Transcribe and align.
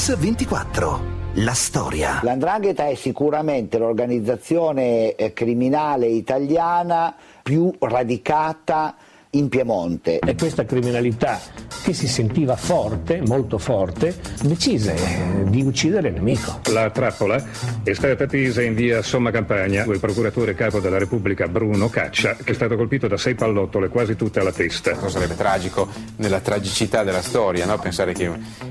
Mix24. 0.00 0.98
La 1.34 1.52
storia. 1.52 2.20
L'andrangheta 2.22 2.88
è 2.88 2.94
sicuramente 2.94 3.76
l'organizzazione 3.76 5.14
eh, 5.14 5.34
criminale 5.34 6.06
italiana 6.06 7.14
più 7.42 7.70
radicata 7.78 8.96
in 9.30 9.48
Piemonte. 9.48 10.18
E 10.18 10.34
questa 10.34 10.64
criminalità 10.64 11.40
che 11.82 11.92
si 11.92 12.08
sentiva 12.08 12.56
forte, 12.56 13.22
molto 13.26 13.58
forte, 13.58 14.14
decise 14.42 14.94
eh, 14.94 15.44
di 15.48 15.62
uccidere 15.62 16.08
il 16.08 16.14
nemico. 16.14 16.60
La 16.70 16.90
trappola 16.90 17.42
è 17.82 17.92
stata 17.92 18.26
tesa 18.26 18.62
in 18.62 18.74
via 18.74 19.02
Somma 19.02 19.30
Campagna 19.30 19.84
il 19.84 19.98
procuratore 19.98 20.54
capo 20.54 20.80
della 20.80 20.98
Repubblica 20.98 21.48
Bruno 21.48 21.88
Caccia, 21.88 22.36
che 22.36 22.52
è 22.52 22.54
stato 22.54 22.76
colpito 22.76 23.08
da 23.08 23.16
sei 23.16 23.34
pallottole, 23.34 23.88
quasi 23.88 24.16
tutte 24.16 24.40
alla 24.40 24.52
testa. 24.52 24.96
Sarebbe 25.08 25.36
tragico 25.36 25.88
nella 26.16 26.40
tragicità 26.40 27.02
della 27.02 27.22
storia, 27.22 27.66
no? 27.66 27.78
pensare 27.78 28.12
che 28.12 28.30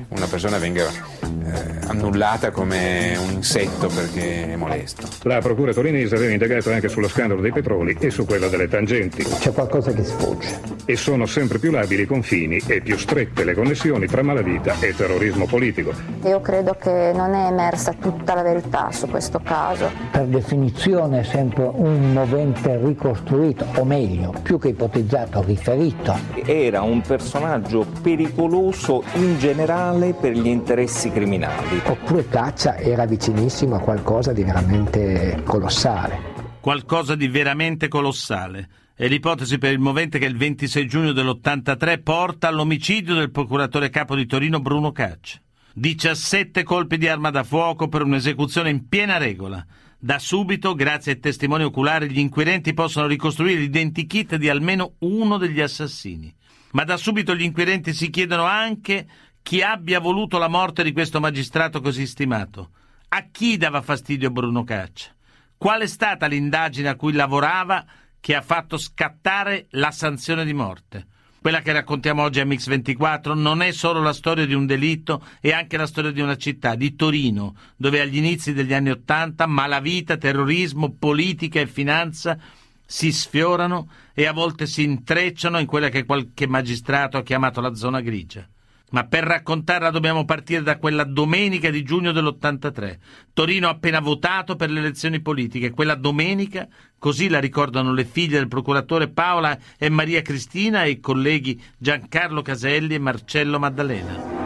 una 0.10 0.28
persona 0.28 0.58
venga 0.58 0.86
eh, 0.86 1.88
annullata 1.88 2.52
come 2.52 3.18
un 3.18 3.32
insetto 3.32 3.88
perché 3.88 4.54
è 4.54 4.56
molesto. 4.56 5.08
La 5.24 5.40
procura 5.40 5.74
torinese 5.74 6.16
aveva 6.16 6.32
indagato 6.32 6.72
anche 6.72 6.90
sullo 6.90 7.08
scandalo 7.08 7.42
dei 7.42 7.52
petroli 7.52 7.98
e 8.00 8.10
su 8.10 8.26
quella 8.26 8.48
delle 8.48 8.68
tangenti. 8.68 9.24
C'è 9.24 9.52
qualcosa 9.52 9.92
che 9.92 10.04
sfugge. 10.04 10.49
E 10.86 10.96
sono 10.96 11.26
sempre 11.26 11.60
più 11.60 11.72
labili 11.72 12.02
i 12.02 12.06
confini 12.06 12.60
e 12.66 12.82
più 12.82 12.98
strette 12.98 13.44
le 13.44 13.54
connessioni 13.54 14.08
tra 14.08 14.24
malavita 14.24 14.80
e 14.80 14.96
terrorismo 14.96 15.46
politico. 15.46 15.94
Io 16.24 16.42
credo 16.42 16.74
che 16.74 17.12
non 17.14 17.34
è 17.34 17.46
emersa 17.46 17.94
tutta 17.94 18.34
la 18.34 18.42
verità 18.42 18.92
su 18.92 19.08
questo 19.08 19.40
caso. 19.40 19.92
Per 20.12 20.26
definizione 20.26 21.20
è 21.20 21.24
sempre 21.24 21.70
un 21.72 22.14
movente 22.14 22.80
ricostruito, 22.84 23.66
o 23.76 23.84
meglio, 23.84 24.34
più 24.42 24.58
che 24.58 24.70
ipotizzato, 24.70 25.44
riferito. 25.44 26.18
Era 26.44 26.82
un 26.82 27.02
personaggio 27.02 27.86
pericoloso 28.02 29.04
in 29.14 29.38
generale 29.38 30.14
per 30.14 30.32
gli 30.32 30.48
interessi 30.48 31.12
criminali. 31.12 31.82
Oppure 31.86 32.28
Caccia 32.28 32.78
era 32.78 33.06
vicinissimo 33.06 33.76
a 33.76 33.80
qualcosa 33.80 34.34
di 34.34 34.44
veramente 34.44 35.42
colossale. 35.44 36.38
Qualcosa 36.60 37.16
di 37.16 37.28
veramente 37.28 37.88
colossale 37.88 38.68
è 39.00 39.08
l'ipotesi 39.08 39.58
per 39.58 39.72
il 39.72 39.80
movente 39.80 40.20
che 40.20 40.26
il 40.26 40.36
26 40.36 40.86
giugno 40.86 41.12
dell'83 41.14 42.04
porta 42.04 42.50
all'omicidio 42.50 43.16
del 43.16 43.32
procuratore 43.32 43.90
capo 43.90 44.14
di 44.14 44.26
Torino 44.26 44.60
Bruno 44.60 44.92
Caccia. 44.92 45.40
17 45.74 46.64
colpi 46.64 46.98
di 46.98 47.08
arma 47.08 47.30
da 47.30 47.46
fuoco 47.46 47.88
per 47.88 48.02
un'esecuzione 48.02 48.70
in 48.70 48.90
piena 48.90 49.16
regola. 49.16 49.66
Da 49.98 50.20
subito, 50.20 50.76
grazie 50.76 51.14
ai 51.14 51.20
testimoni 51.20 51.64
oculari, 51.64 52.12
gli 52.12 52.20
inquirenti 52.20 52.74
possono 52.74 53.08
ricostruire 53.08 53.62
l'identikit 53.62 54.36
di 54.36 54.50
almeno 54.50 54.96
uno 55.00 55.38
degli 55.38 55.62
assassini. 55.62 56.36
Ma 56.72 56.84
da 56.84 56.98
subito 56.98 57.34
gli 57.34 57.44
inquirenti 57.44 57.94
si 57.94 58.10
chiedono 58.10 58.44
anche 58.44 59.08
chi 59.42 59.62
abbia 59.62 60.02
voluto 60.02 60.38
la 60.38 60.50
morte 60.50 60.84
di 60.84 60.92
questo 60.92 61.22
magistrato 61.22 61.80
così 61.80 62.06
stimato. 62.06 62.72
A 63.08 63.28
chi 63.32 63.56
dava 63.56 63.82
fastidio 63.82 64.30
Bruno 64.30 64.66
Caccia? 64.66 65.16
Qual 65.56 65.80
è 65.80 65.88
stata 65.88 66.26
l'indagine 66.26 66.90
a 66.90 66.96
cui 66.98 67.14
lavorava 67.14 67.86
che 68.20 68.36
ha 68.36 68.42
fatto 68.42 68.78
scattare 68.78 69.68
la 69.72 69.92
sanzione 69.92 70.46
di 70.46 70.54
morte. 70.54 71.06
Quella 71.42 71.62
che 71.62 71.72
raccontiamo 71.72 72.24
oggi 72.24 72.42
a 72.42 72.46
Mix24 72.46 73.34
non 73.34 73.62
è 73.62 73.72
solo 73.72 74.02
la 74.02 74.12
storia 74.12 74.46
di 74.46 74.54
un 74.54 74.66
delitto, 74.66 75.24
è 75.40 75.52
anche 75.52 75.78
la 75.78 75.88
storia 75.88 76.12
di 76.12 76.20
una 76.20 76.36
città, 76.36 76.76
di 76.76 76.96
Torino, 76.96 77.56
dove 77.78 78.02
agli 78.02 78.18
inizi 78.18 78.52
degli 78.52 78.74
anni 78.74 78.90
Ottanta 78.90 79.46
malavita, 79.46 80.18
terrorismo, 80.18 80.92
politica 80.92 81.62
e 81.62 81.68
finanza 81.68 82.38
si 82.86 83.12
sfiorano 83.14 83.88
e 84.14 84.26
a 84.26 84.34
volte 84.34 84.66
si 84.66 84.84
intrecciano 84.84 85.60
in 85.60 85.66
quella 85.66 85.90
che 85.90 86.04
qualche 86.04 86.46
magistrato 86.46 87.18
ha 87.18 87.24
chiamato 87.24 87.62
la 87.62 87.74
zona 87.74 88.02
grigia. 88.02 88.46
Ma 88.92 89.06
per 89.06 89.24
raccontarla 89.24 89.92
dobbiamo 89.92 90.26
partire 90.26 90.64
da 90.64 90.78
quella 90.78 91.04
domenica 91.04 91.70
di 91.70 91.84
giugno 91.84 92.12
dell'83. 92.12 92.98
Torino 93.34 93.68
ha 93.68 93.72
appena 93.72 94.00
votato 94.00 94.56
per 94.56 94.72
le 94.72 94.80
elezioni 94.80 95.22
politiche. 95.22 95.72
Quella 95.72 95.96
domenica, 95.96 96.68
così 96.98 97.30
la 97.30 97.40
ricordano 97.40 97.94
le 97.94 98.06
figlie 98.06 98.38
del 98.38 98.48
procuratore 98.48 99.10
Paola 99.10 99.58
e 99.78 99.90
Maria 99.90 100.22
Cristina 100.22 100.84
e 100.84 100.92
i 100.92 101.00
colleghi 101.00 101.62
Giancarlo 101.78 102.42
Caselli 102.42 102.96
e 102.96 103.00
Marcello 103.00 103.60
Maddalena. 103.60 104.39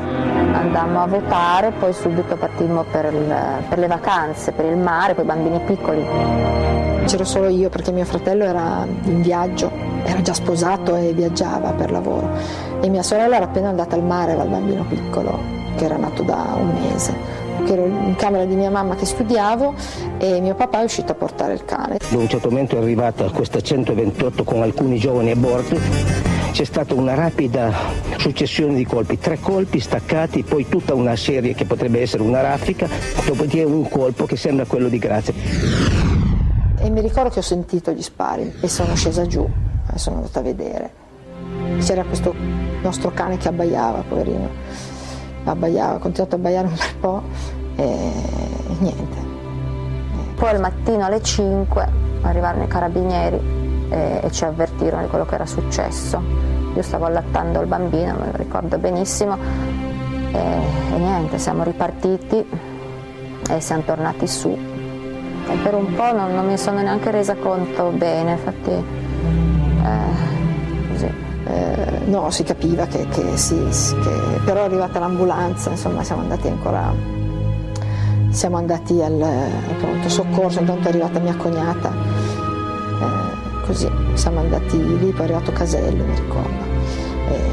Andammo 0.63 1.01
a 1.01 1.07
votare, 1.07 1.71
poi 1.77 1.91
subito 1.91 2.37
partimmo 2.37 2.85
per, 2.89 3.11
il, 3.13 3.35
per 3.67 3.79
le 3.79 3.87
vacanze, 3.87 4.53
per 4.53 4.63
il 4.63 4.77
mare, 4.77 5.13
con 5.13 5.25
i 5.25 5.27
bambini 5.27 5.59
piccoli. 5.59 6.05
C'ero 7.05 7.25
solo 7.25 7.49
io 7.49 7.67
perché 7.67 7.91
mio 7.91 8.05
fratello 8.05 8.45
era 8.45 8.87
in 9.03 9.21
viaggio, 9.21 9.69
era 10.05 10.21
già 10.21 10.33
sposato 10.33 10.95
e 10.95 11.11
viaggiava 11.11 11.71
per 11.71 11.91
lavoro 11.91 12.29
e 12.81 12.87
mia 12.87 13.03
sorella 13.03 13.35
era 13.35 13.45
appena 13.45 13.67
andata 13.67 13.95
al 13.95 14.03
mare 14.03 14.37
dal 14.37 14.47
bambino 14.47 14.85
piccolo 14.85 15.37
che 15.75 15.83
era 15.83 15.97
nato 15.97 16.23
da 16.23 16.55
un 16.57 16.71
mese 16.81 17.41
che 17.65 17.73
ero 17.73 17.85
in 17.85 18.15
camera 18.17 18.45
di 18.45 18.55
mia 18.55 18.69
mamma 18.69 18.95
che 18.95 19.05
studiavo 19.05 19.73
e 20.17 20.39
mio 20.39 20.55
papà 20.55 20.79
è 20.79 20.83
uscito 20.83 21.11
a 21.11 21.15
portare 21.15 21.53
il 21.53 21.65
cane. 21.65 21.97
Da 22.09 22.17
un 22.17 22.27
certo 22.27 22.49
momento 22.49 22.75
è 22.77 22.79
arrivata 22.79 23.29
questa 23.31 23.59
128 23.59 24.43
con 24.43 24.61
alcuni 24.61 24.97
giovani 24.97 25.31
a 25.31 25.35
bordo, 25.35 25.77
c'è 26.53 26.65
stata 26.65 26.93
una 26.93 27.15
rapida 27.15 27.73
successione 28.17 28.75
di 28.75 28.85
colpi, 28.85 29.17
tre 29.17 29.39
colpi 29.39 29.79
staccati, 29.79 30.43
poi 30.43 30.67
tutta 30.69 30.93
una 30.93 31.15
serie 31.15 31.55
che 31.55 31.65
potrebbe 31.65 31.99
essere 31.99 32.21
una 32.21 32.41
raffica, 32.41 32.87
dopodiché 33.25 33.63
un 33.63 33.89
colpo 33.89 34.25
che 34.25 34.37
sembra 34.37 34.65
quello 34.65 34.87
di 34.87 34.99
Grazia. 34.99 35.33
E 36.77 36.89
mi 36.91 37.01
ricordo 37.01 37.31
che 37.31 37.39
ho 37.39 37.41
sentito 37.43 37.91
gli 37.91 38.03
spari 38.03 38.53
e 38.61 38.67
sono 38.67 38.93
scesa 38.93 39.25
giù, 39.25 39.49
e 39.91 39.97
sono 39.97 40.17
andata 40.17 40.39
a 40.39 40.43
vedere 40.43 41.01
c'era 41.79 42.03
questo 42.03 42.35
nostro 42.83 43.09
cane 43.11 43.37
che 43.37 43.47
abbaiava, 43.47 44.03
poverino, 44.07 44.47
abbaiava, 45.45 45.95
ha 45.95 45.97
continuato 45.97 46.35
a 46.35 46.37
abbaiare 46.37 46.67
un 46.67 46.75
bel 46.75 46.95
po' 46.99 47.21
e 47.77 48.11
niente. 48.77 49.17
Poi 50.35 50.49
al 50.49 50.59
mattino 50.59 51.03
alle 51.03 51.21
5 51.23 51.89
arrivarono 52.21 52.65
i 52.65 52.67
carabinieri 52.67 53.61
e, 53.93 54.21
e 54.23 54.31
ci 54.31 54.43
avvertirono 54.43 55.03
di 55.03 55.07
quello 55.07 55.25
che 55.25 55.35
era 55.35 55.45
successo. 55.45 56.21
Io 56.75 56.81
stavo 56.81 57.05
allattando 57.05 57.61
il 57.61 57.67
bambino, 57.67 58.15
me 58.15 58.31
lo 58.31 58.37
ricordo 58.37 58.77
benissimo, 58.79 59.37
e, 60.31 60.39
e 60.93 60.97
niente, 60.97 61.37
siamo 61.37 61.63
ripartiti 61.63 62.43
e 63.49 63.59
siamo 63.61 63.83
tornati 63.83 64.25
su. 64.27 64.49
E 64.49 65.55
per 65.61 65.75
un 65.75 65.93
po' 65.93 66.11
non, 66.13 66.33
non 66.33 66.47
mi 66.47 66.57
sono 66.57 66.81
neanche 66.81 67.11
resa 67.11 67.35
conto 67.35 67.89
bene, 67.89 68.31
infatti 68.31 68.71
eh, 68.71 70.31
eh, 71.45 71.99
no, 72.05 72.31
si 72.31 72.43
capiva 72.43 72.85
che, 72.85 73.05
che 73.09 73.37
sì, 73.37 73.55
che, 74.01 74.39
però 74.45 74.61
è 74.61 74.63
arrivata 74.63 74.99
l'ambulanza, 74.99 75.69
insomma 75.69 76.03
siamo 76.03 76.21
andati 76.21 76.47
ancora, 76.47 76.91
siamo 78.29 78.57
andati 78.57 79.01
al, 79.01 79.21
al 79.21 79.75
pronto 79.77 80.09
soccorso, 80.09 80.59
intanto 80.59 80.87
è 80.87 80.91
arrivata 80.91 81.19
mia 81.19 81.35
cognata, 81.35 81.91
eh, 83.01 83.32
così 83.65 83.89
siamo 84.13 84.39
andati 84.39 84.77
lì, 84.77 85.11
poi 85.11 85.21
è 85.21 85.23
arrivato 85.23 85.51
Casello, 85.51 86.03
mi 86.03 86.15
ricordo, 86.15 86.63
eh, 87.29 87.51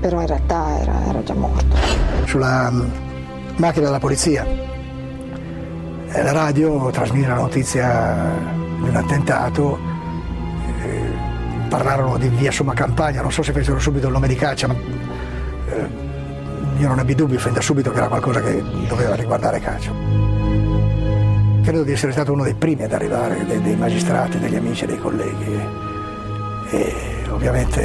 però 0.00 0.20
in 0.20 0.26
realtà 0.26 0.78
era, 0.80 1.06
era 1.06 1.22
già 1.22 1.34
morto. 1.34 1.76
Sulla 2.24 2.68
um, 2.70 2.90
macchina 3.56 3.86
della 3.86 3.98
polizia, 3.98 4.46
eh, 6.08 6.22
la 6.22 6.32
radio 6.32 6.90
trasmise 6.90 7.28
la 7.28 7.34
notizia 7.34 8.30
di 8.80 8.88
un 8.88 8.96
attentato 8.96 9.92
parlarono 11.74 12.18
di 12.18 12.28
via 12.28 12.52
Somma 12.52 12.72
Campagna, 12.72 13.20
non 13.20 13.32
so 13.32 13.42
se 13.42 13.52
fecero 13.52 13.80
subito 13.80 14.06
il 14.06 14.12
nome 14.12 14.28
di 14.28 14.36
caccia, 14.36 14.68
ma 14.68 14.74
eh, 14.74 15.88
io 16.78 16.86
non 16.88 17.00
ebbi 17.00 17.16
dubbi 17.16 17.36
fin 17.36 17.52
da 17.52 17.60
subito 17.60 17.90
che 17.90 17.96
era 17.96 18.06
qualcosa 18.06 18.40
che 18.40 18.62
doveva 18.86 19.16
riguardare 19.16 19.58
caccia. 19.58 19.90
Credo 21.64 21.82
di 21.82 21.92
essere 21.92 22.12
stato 22.12 22.30
uno 22.30 22.44
dei 22.44 22.52
primi 22.52 22.82
ad 22.82 22.92
arrivare, 22.92 23.42
dei, 23.46 23.62
dei 23.62 23.74
magistrati, 23.74 24.38
degli 24.38 24.54
amici, 24.54 24.84
dei 24.84 24.98
colleghi. 24.98 25.58
E, 26.70 26.94
ovviamente 27.30 27.80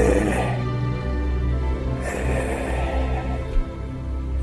eh, 2.03 3.21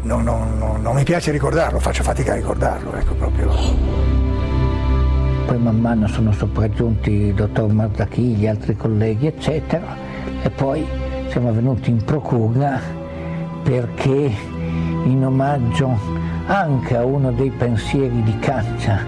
non, 0.02 0.24
non, 0.24 0.56
non, 0.56 0.80
non, 0.80 0.94
mi 0.94 1.04
piace 1.04 1.32
ricordarlo, 1.32 1.78
faccio 1.80 2.02
fatica 2.02 2.32
a 2.32 2.36
ricordarlo, 2.36 2.94
ecco 2.94 3.12
proprio. 3.12 3.52
Poi 5.44 5.58
man 5.58 5.80
mano 5.80 6.06
sono 6.08 6.32
sopraggiunti 6.32 7.10
il 7.10 7.34
dottor 7.34 7.70
Marzachì, 7.70 8.36
gli 8.36 8.46
altri 8.46 8.74
colleghi, 8.74 9.26
eccetera, 9.26 9.96
e 10.42 10.48
poi 10.48 10.86
siamo 11.28 11.52
venuti 11.52 11.90
in 11.90 12.02
procura 12.02 12.80
perché 13.62 14.32
in 15.04 15.22
omaggio 15.24 16.24
anche 16.46 16.96
a 16.96 17.04
uno 17.04 17.32
dei 17.32 17.50
pensieri 17.50 18.22
di 18.22 18.38
caccia, 18.38 19.00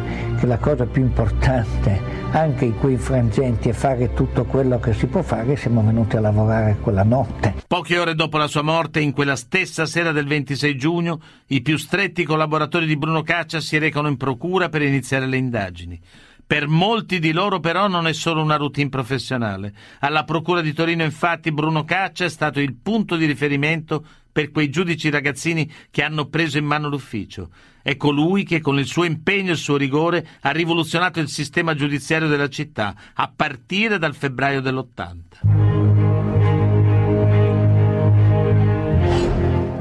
la 0.46 0.58
cosa 0.58 0.86
più 0.86 1.02
importante, 1.02 2.00
anche 2.30 2.66
in 2.66 2.78
quei 2.78 2.96
frangenti, 2.96 3.68
è 3.68 3.72
fare 3.72 4.12
tutto 4.12 4.44
quello 4.44 4.78
che 4.78 4.92
si 4.92 5.06
può 5.06 5.22
fare, 5.22 5.56
siamo 5.56 5.82
venuti 5.82 6.16
a 6.16 6.20
lavorare 6.20 6.76
quella 6.80 7.02
notte. 7.02 7.54
Poche 7.66 7.98
ore 7.98 8.14
dopo 8.14 8.38
la 8.38 8.46
sua 8.46 8.62
morte, 8.62 9.00
in 9.00 9.12
quella 9.12 9.36
stessa 9.36 9.86
sera 9.86 10.12
del 10.12 10.26
26 10.26 10.76
giugno, 10.76 11.20
i 11.48 11.62
più 11.62 11.76
stretti 11.76 12.24
collaboratori 12.24 12.86
di 12.86 12.96
Bruno 12.96 13.22
Caccia 13.22 13.60
si 13.60 13.78
recano 13.78 14.08
in 14.08 14.16
procura 14.16 14.68
per 14.68 14.82
iniziare 14.82 15.26
le 15.26 15.36
indagini 15.36 16.00
Per 16.46 16.66
molti 16.66 17.18
di 17.18 17.32
loro 17.32 17.60
però 17.60 17.88
non 17.88 18.06
è 18.06 18.12
solo 18.12 18.40
una 18.40 18.56
routine 18.56 18.88
professionale. 18.88 19.74
Alla 20.00 20.24
Procura 20.24 20.60
di 20.60 20.72
Torino 20.72 21.02
infatti 21.02 21.52
Bruno 21.52 21.84
Caccia 21.84 22.24
è 22.24 22.30
stato 22.30 22.60
il 22.60 22.74
punto 22.74 23.16
di 23.16 23.26
riferimento 23.26 24.04
per 24.32 24.50
quei 24.50 24.70
giudici 24.70 25.10
ragazzini 25.10 25.70
che 25.90 26.02
hanno 26.02 26.26
preso 26.26 26.58
in 26.58 26.64
mano 26.64 26.88
l'ufficio. 26.88 27.50
È 27.88 27.96
colui 27.96 28.44
che 28.44 28.60
con 28.60 28.78
il 28.78 28.84
suo 28.84 29.04
impegno 29.04 29.48
e 29.48 29.52
il 29.52 29.56
suo 29.56 29.78
rigore 29.78 30.28
ha 30.42 30.50
rivoluzionato 30.50 31.20
il 31.20 31.28
sistema 31.28 31.74
giudiziario 31.74 32.28
della 32.28 32.50
città, 32.50 32.94
a 33.14 33.32
partire 33.34 33.96
dal 33.96 34.14
febbraio 34.14 34.60
dell'80. 34.60 35.16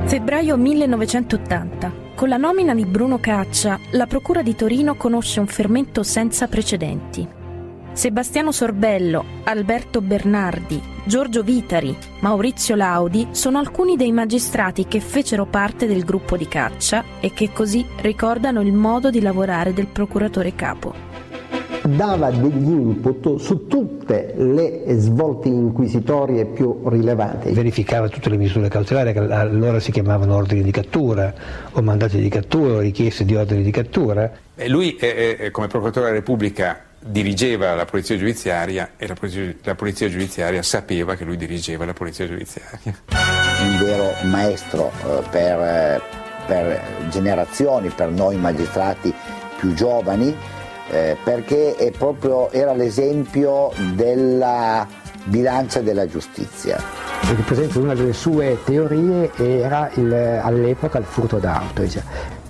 Febbraio 0.06 0.56
1980. 0.56 1.94
Con 2.15 2.30
la 2.30 2.38
nomina 2.38 2.74
di 2.74 2.86
Bruno 2.86 3.18
Caccia, 3.19 3.77
la 3.92 4.06
Procura 4.06 4.42
di 4.42 4.56
Torino 4.56 4.95
conosce 4.95 5.42
un 5.42 5.48
fermento 5.48 6.01
senza 6.01 6.48
precedenti. 6.48 7.36
Sebastiano 7.97 8.51
Sorbello, 8.51 9.25
Alberto 9.45 10.01
Bernardi, 10.01 10.79
Giorgio 11.03 11.41
Vitari, 11.41 11.97
Maurizio 12.19 12.75
Laudi 12.75 13.29
sono 13.31 13.57
alcuni 13.57 13.95
dei 13.95 14.11
magistrati 14.11 14.85
che 14.85 14.99
fecero 14.99 15.47
parte 15.47 15.88
del 15.88 16.05
gruppo 16.05 16.38
di 16.38 16.47
Caccia 16.47 17.03
e 17.19 17.33
che 17.33 17.51
così 17.51 17.83
ricordano 18.01 18.61
il 18.61 18.71
modo 18.71 19.09
di 19.09 19.19
lavorare 19.19 19.73
del 19.73 19.88
procuratore 19.88 20.53
capo 20.53 21.05
dava 21.88 22.29
degli 22.29 22.69
input 22.69 23.38
su 23.38 23.65
tutte 23.65 24.33
le 24.35 24.83
svolte 24.97 25.47
inquisitorie 25.47 26.45
più 26.45 26.81
rilevanti. 26.89 27.53
Verificava 27.53 28.09
tutte 28.09 28.29
le 28.29 28.35
misure 28.35 28.67
cautelari 28.67 29.13
che 29.13 29.19
allora 29.19 29.79
si 29.79 29.94
chiamavano 29.94 30.35
ordini 30.35 30.63
di 30.63 30.71
cattura 30.71 31.33
o 31.71 31.81
mandati 31.81 32.19
di 32.19 32.27
cattura 32.27 32.73
o 32.73 32.79
richieste 32.79 33.23
di 33.23 33.35
ordini 33.35 33.63
di 33.63 33.71
cattura. 33.71 34.29
E 34.53 34.67
lui 34.67 34.97
eh, 34.97 35.38
eh, 35.39 35.51
come 35.51 35.67
procuratore 35.67 36.07
della 36.07 36.17
Repubblica 36.17 36.86
dirigeva 37.07 37.74
la 37.74 37.86
polizia 37.86 38.18
giudiziaria 38.18 38.92
e 38.98 39.07
la 39.07 39.13
polizia, 39.13 39.54
la 39.63 39.75
polizia, 39.75 40.09
giudiziaria 40.09 40.62
sapeva 40.62 41.15
che 41.15 41.24
lui 41.24 41.38
dirigeva 41.38 41.86
la 41.86 41.94
polizia 41.94 42.27
giudiziaria. 42.27 42.95
Un 43.59 43.77
vero 43.80 44.13
maestro 44.24 44.92
eh, 45.04 45.24
per, 45.30 45.59
eh, 45.59 46.01
per 46.45 46.81
generazioni, 47.09 47.89
per 47.89 48.09
noi 48.09 48.38
magistrati 48.38 49.13
più 49.57 49.74
giovani 49.74 50.36
eh, 50.89 51.18
perché 51.24 51.94
proprio, 51.98 52.50
era 52.51 52.74
l'esempio 52.74 53.71
della 53.94 54.88
bilancia 55.25 55.81
della 55.81 56.07
giustizia. 56.07 56.81
Perché 57.21 57.42
per 57.42 57.54
esempio 57.54 57.81
una 57.81 57.94
delle 57.94 58.13
sue 58.13 58.57
teorie 58.63 59.31
era 59.36 59.89
il, 59.95 60.13
all'epoca 60.13 60.98
il 60.98 61.06
furto 61.06 61.38
d'auto, 61.38 61.83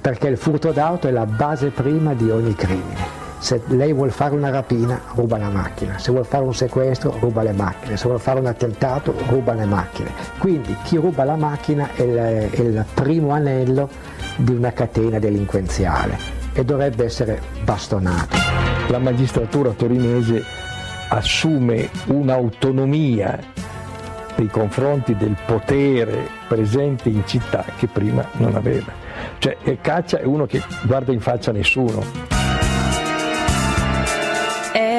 perché 0.01 0.27
il 0.27 0.37
furto 0.37 0.71
d'auto 0.71 1.07
è 1.07 1.11
la 1.11 1.25
base 1.25 1.69
prima 1.69 2.13
di 2.13 2.29
ogni 2.29 2.53
crimine. 2.53 2.96
Se 3.39 3.61
lei 3.67 3.93
vuole 3.93 4.11
fare 4.11 4.35
una 4.35 4.49
rapina, 4.49 4.99
ruba 5.13 5.37
la 5.37 5.49
macchina, 5.49 5.97
se 5.99 6.11
vuole 6.11 6.25
fare 6.25 6.43
un 6.43 6.53
sequestro, 6.53 7.15
ruba 7.19 7.43
le 7.43 7.53
macchine, 7.53 7.95
se 7.95 8.05
vuole 8.05 8.19
fare 8.19 8.39
un 8.39 8.47
attentato, 8.47 9.13
ruba 9.27 9.53
le 9.53 9.65
macchine. 9.65 10.11
Quindi 10.39 10.75
chi 10.83 10.97
ruba 10.97 11.23
la 11.23 11.35
macchina 11.35 11.89
è 11.93 12.01
il, 12.01 12.15
è 12.15 12.59
il 12.59 12.85
primo 12.93 13.31
anello 13.31 13.89
di 14.37 14.53
una 14.53 14.71
catena 14.71 15.19
delinquenziale 15.19 16.17
e 16.53 16.65
dovrebbe 16.65 17.05
essere 17.05 17.41
bastonato. 17.63 18.35
La 18.87 18.99
magistratura 18.99 19.71
torinese 19.71 20.43
assume 21.09 21.89
un'autonomia 22.07 23.39
nei 24.35 24.47
confronti 24.47 25.15
del 25.15 25.35
potere 25.45 26.27
presente 26.47 27.09
in 27.09 27.23
città 27.25 27.63
che 27.77 27.87
prima 27.87 28.27
non 28.33 28.55
aveva. 28.55 28.91
Cioè 29.37 29.57
Caccia 29.81 30.19
è 30.19 30.25
uno 30.25 30.45
che 30.45 30.61
guarda 30.83 31.11
in 31.11 31.19
faccia 31.19 31.51
nessuno. 31.51 32.36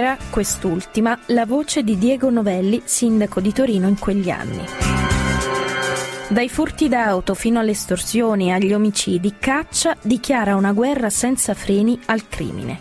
Era 0.08 0.16
quest'ultima 0.30 1.18
la 1.26 1.44
voce 1.44 1.82
di 1.82 1.98
Diego 1.98 2.30
Novelli, 2.30 2.80
sindaco 2.82 3.42
di 3.42 3.52
Torino 3.52 3.88
in 3.88 3.98
quegli 3.98 4.30
anni. 4.30 4.64
Dai 6.28 6.48
furti 6.48 6.88
d'auto 6.88 7.34
fino 7.34 7.58
alle 7.58 7.72
estorsioni 7.72 8.48
e 8.48 8.52
agli 8.52 8.72
omicidi, 8.72 9.34
Caccia 9.38 9.94
dichiara 10.00 10.56
una 10.56 10.72
guerra 10.72 11.10
senza 11.10 11.52
freni 11.52 12.00
al 12.06 12.26
crimine. 12.26 12.80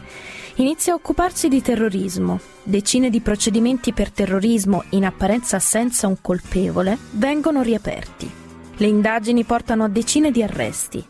Inizia 0.55 0.93
a 0.93 0.95
occuparsi 0.95 1.49
di 1.49 1.61
terrorismo. 1.61 2.39
Decine 2.63 3.09
di 3.09 3.19
procedimenti 3.19 3.91
per 3.91 4.09
terrorismo, 4.09 4.85
in 4.91 5.03
apparenza 5.03 5.59
senza 5.59 6.07
un 6.07 6.21
colpevole, 6.21 6.97
vengono 7.11 7.61
riaperti. 7.61 8.31
Le 8.77 8.87
indagini 8.87 9.43
portano 9.43 9.83
a 9.83 9.89
decine 9.89 10.31
di 10.31 10.41
arresti. 10.41 11.05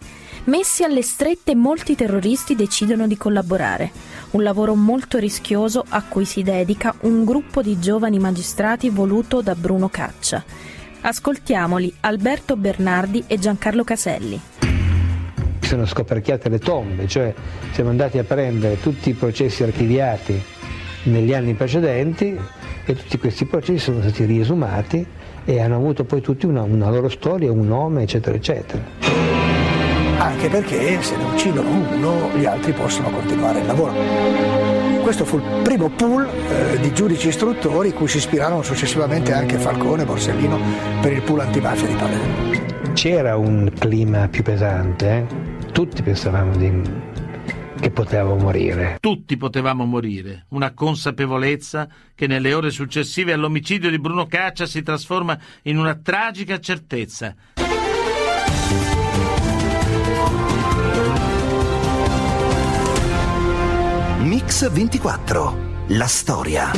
Messi 0.45 0.83
alle 0.83 1.03
strette, 1.03 1.53
molti 1.53 1.93
terroristi 1.93 2.55
decidono 2.55 3.05
di 3.05 3.17
collaborare. 3.17 3.91
Un 4.31 4.43
lavoro 4.43 4.75
molto 4.75 5.17
rischioso 5.17 5.83
a 5.87 6.03
cui 6.03 6.25
si 6.25 6.43
dedica 6.43 6.93
un 7.01 7.23
gruppo 7.23 7.61
di 7.61 7.79
giovani 7.79 8.19
magistrati 8.19 8.89
voluto 8.89 9.41
da 9.41 9.55
Bruno 9.55 9.89
Caccia 9.89 10.43
Ascoltiamoli 11.01 11.93
Alberto 12.01 12.57
Bernardi 12.57 13.23
e 13.27 13.37
Giancarlo 13.37 13.83
Caselli. 13.83 14.39
Sono 15.61 15.85
scoperchiate 15.85 16.49
le 16.49 16.59
tombe, 16.59 17.07
cioè 17.07 17.33
siamo 17.71 17.91
andati 17.91 18.17
a 18.17 18.23
prendere 18.23 18.79
tutti 18.81 19.09
i 19.09 19.13
processi 19.13 19.63
archiviati 19.63 20.41
negli 21.03 21.33
anni 21.33 21.53
precedenti 21.53 22.37
e 22.85 22.93
tutti 22.93 23.17
questi 23.17 23.45
processi 23.45 23.79
sono 23.79 24.01
stati 24.01 24.25
riesumati 24.25 25.05
e 25.45 25.61
hanno 25.61 25.75
avuto 25.75 26.03
poi 26.03 26.19
tutti 26.19 26.45
una, 26.45 26.63
una 26.63 26.89
loro 26.89 27.09
storia, 27.09 27.51
un 27.51 27.67
nome, 27.67 28.03
eccetera, 28.03 28.35
eccetera. 28.35 29.26
Anche 30.19 30.49
perché 30.49 31.01
se 31.01 31.15
ne 31.15 31.23
uccidono 31.23 31.69
uno, 31.69 32.31
gli 32.35 32.45
altri 32.45 32.73
possono 32.73 33.09
continuare 33.09 33.59
il 33.59 33.67
lavoro. 33.67 33.93
Questo 35.03 35.23
fu 35.25 35.37
il 35.37 35.61
primo 35.63 35.89
pool 35.89 36.27
eh, 36.27 36.79
di 36.79 36.91
giudici 36.91 37.29
istruttori 37.29 37.93
cui 37.93 38.07
si 38.07 38.17
ispirarono 38.17 38.61
successivamente 38.61 39.31
anche 39.31 39.57
Falcone 39.57 40.01
e 40.01 40.05
Borsellino 40.05 40.59
per 41.01 41.13
il 41.13 41.21
pool 41.21 41.41
antimafia 41.41 41.87
di 41.87 41.93
Palermo. 41.93 42.93
C'era 42.93 43.37
un 43.37 43.71
clima 43.77 44.27
più 44.27 44.43
pesante, 44.43 45.07
eh? 45.07 45.71
tutti 45.71 46.01
pensavamo 46.01 46.57
di, 46.57 46.81
che 47.79 47.91
potevamo 47.91 48.35
morire. 48.35 48.97
Tutti 48.99 49.37
potevamo 49.37 49.85
morire, 49.85 50.45
una 50.49 50.73
consapevolezza 50.73 51.87
che 52.15 52.27
nelle 52.27 52.53
ore 52.53 52.71
successive 52.71 53.33
all'omicidio 53.33 53.89
di 53.89 53.99
Bruno 53.99 54.25
Caccia 54.25 54.65
si 54.65 54.81
trasforma 54.81 55.37
in 55.63 55.77
una 55.77 55.95
tragica 55.95 56.59
certezza. 56.59 57.35
Mix 64.47 64.71
24. 64.71 65.57
La 65.87 66.07
storia. 66.07 66.71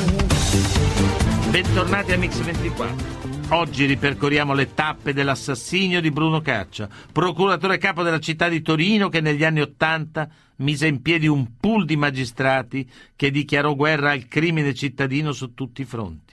Bentornati 1.51 2.11
a 2.13 2.17
Mix 2.17 2.39
24. 2.39 3.55
Oggi 3.55 3.85
ripercorriamo 3.85 4.55
le 4.55 4.73
tappe 4.73 5.13
dell'assassinio 5.13 6.01
di 6.01 6.09
Bruno 6.09 6.41
Caccia, 6.41 6.89
procuratore 7.11 7.77
capo 7.77 8.01
della 8.01 8.19
città 8.19 8.49
di 8.49 8.63
Torino 8.63 9.07
che 9.09 9.21
negli 9.21 9.43
anni 9.43 9.61
Ottanta 9.61 10.27
mise 10.57 10.87
in 10.87 11.03
piedi 11.03 11.27
un 11.27 11.59
pool 11.59 11.85
di 11.85 11.95
magistrati 11.95 12.89
che 13.15 13.29
dichiarò 13.29 13.75
guerra 13.75 14.13
al 14.13 14.27
crimine 14.27 14.73
cittadino 14.73 15.31
su 15.31 15.53
tutti 15.53 15.83
i 15.83 15.85
fronti. 15.85 16.28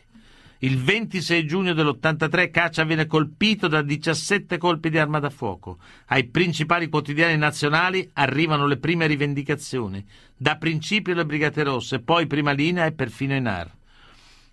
Il 0.67 0.83
26 0.83 1.47
giugno 1.47 1.75
dell'83 1.75 2.51
Caccia 2.51 2.83
viene 2.83 3.07
colpito 3.07 3.69
da 3.69 3.83
17 3.83 4.59
colpi 4.59 4.91
di 4.91 4.99
arma 4.99 5.21
da 5.21 5.31
fuoco. 5.31 5.79
Ai 6.07 6.25
principali 6.27 6.89
quotidiani 6.89 7.37
nazionali 7.37 8.11
arrivano 8.15 8.67
le 8.67 8.79
prime 8.79 9.07
rivendicazioni. 9.07 10.05
Da 10.37 10.57
principio 10.57 11.15
le 11.15 11.25
Brigate 11.25 11.63
Rosse, 11.63 12.01
poi 12.01 12.27
Prima 12.27 12.51
Linea 12.51 12.85
e 12.85 12.91
perfino 12.91 13.35
Enar. 13.35 13.73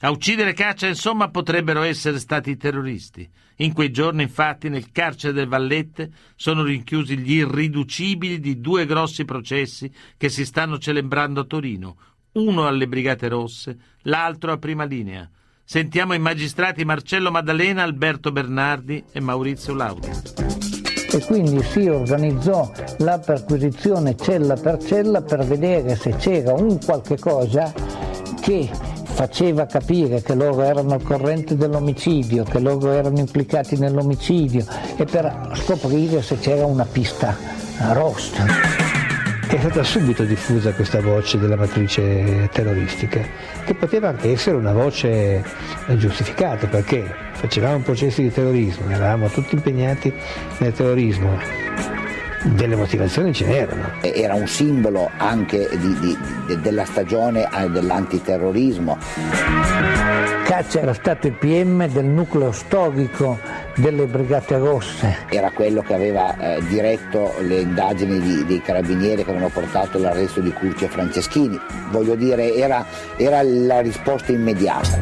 A 0.02 0.12
uccidere 0.12 0.54
Caccia, 0.54 0.86
insomma, 0.86 1.32
potrebbero 1.32 1.82
essere 1.82 2.20
stati 2.20 2.52
i 2.52 2.58
terroristi. 2.58 3.28
In 3.56 3.74
quei 3.74 3.90
giorni, 3.90 4.22
infatti, 4.22 4.70
nel 4.70 4.92
carcere 4.92 5.34
del 5.34 5.48
Vallette 5.48 6.12
sono 6.36 6.62
rinchiusi 6.62 7.18
gli 7.18 7.38
irriducibili 7.38 8.40
di 8.40 8.60
due 8.60 8.86
grossi 8.86 9.26
processi 9.26 9.92
che 10.16 10.30
si 10.30 10.46
stanno 10.46 10.78
celebrando 10.78 11.40
a 11.40 11.46
Torino, 11.46 11.98
uno 12.34 12.68
alle 12.68 12.88
Brigate 12.88 13.30
Rosse, 13.30 13.78
l'altro 14.04 14.52
a 14.52 14.60
Prima 14.60 14.84
Linea. 14.84 15.28
Sentiamo 15.74 16.14
i 16.14 16.20
magistrati 16.20 16.86
Marcello 16.86 17.32
Maddalena, 17.32 17.82
Alberto 17.82 18.32
Bernardi 18.32 19.04
e 19.12 19.20
Maurizio 19.20 19.74
Laudi. 19.74 20.08
E 21.12 21.20
quindi 21.26 21.64
si 21.64 21.88
organizzò 21.88 22.72
la 23.00 23.18
perquisizione 23.18 24.16
cella 24.16 24.54
per 24.54 24.78
cella 24.78 25.24
per 25.24 25.44
vedere 25.44 25.96
se 25.96 26.16
c'era 26.18 26.54
un 26.54 26.78
qualche 26.78 27.18
cosa 27.18 27.74
che 28.40 28.70
faceva 29.04 29.66
capire 29.66 30.22
che 30.22 30.36
loro 30.36 30.62
erano 30.62 30.94
al 30.94 31.02
corrente 31.02 31.58
dell'omicidio, 31.58 32.44
che 32.44 32.60
loro 32.60 32.92
erano 32.92 33.18
implicati 33.18 33.76
nell'omicidio 33.76 34.64
e 34.96 35.06
per 35.06 35.54
scoprire 35.56 36.22
se 36.22 36.38
c'era 36.38 36.68
una 36.68 36.86
pista 36.86 37.36
rossa. 37.94 38.83
È 39.54 39.60
stata 39.60 39.84
subito 39.84 40.24
diffusa 40.24 40.74
questa 40.74 41.00
voce 41.00 41.38
della 41.38 41.56
matrice 41.56 42.50
terroristica, 42.52 43.22
che 43.64 43.76
poteva 43.76 44.10
anche 44.10 44.32
essere 44.32 44.56
una 44.56 44.74
voce 44.74 45.44
giustificata 45.96 46.66
perché 46.66 47.06
facevamo 47.34 47.78
processi 47.84 48.24
di 48.24 48.32
terrorismo, 48.32 48.90
eravamo 48.90 49.28
tutti 49.28 49.54
impegnati 49.54 50.12
nel 50.58 50.74
terrorismo. 50.74 51.93
Delle 52.44 52.76
motivazioni 52.76 53.34
ce 53.34 53.46
n'erano. 53.46 53.92
Era 54.02 54.34
un 54.34 54.48
simbolo 54.48 55.10
anche 55.18 55.70
di, 55.78 56.00
di, 56.00 56.18
di, 56.46 56.62
della 56.62 56.84
stagione 56.84 57.48
eh, 57.50 57.70
dell'antiterrorismo. 57.70 58.98
Caccia 60.44 60.82
era 60.82 60.94
stato 60.94 61.28
il 61.28 61.34
PM 61.34 61.88
del 61.88 62.04
nucleo 62.04 62.52
storico 62.52 63.40
delle 63.76 64.06
Brigate 64.08 64.58
Rosse. 64.58 65.20
Era 65.30 65.52
quello 65.52 65.82
che 65.82 65.94
aveva 65.94 66.38
eh, 66.38 66.62
diretto 66.68 67.34
le 67.40 67.62
indagini 67.62 68.20
di, 68.20 68.46
dei 68.46 68.62
carabinieri 68.62 69.24
che 69.24 69.30
avevano 69.30 69.50
portato 69.50 69.98
all'arresto 69.98 70.42
di 70.42 70.52
Curci 70.52 70.84
e 70.84 70.90
Franceschini. 70.90 71.58
Voglio 71.92 72.16
dire, 72.16 72.54
era, 72.56 72.86
era 73.16 73.42
la 73.42 73.80
risposta 73.80 74.34
immediata. 74.34 75.00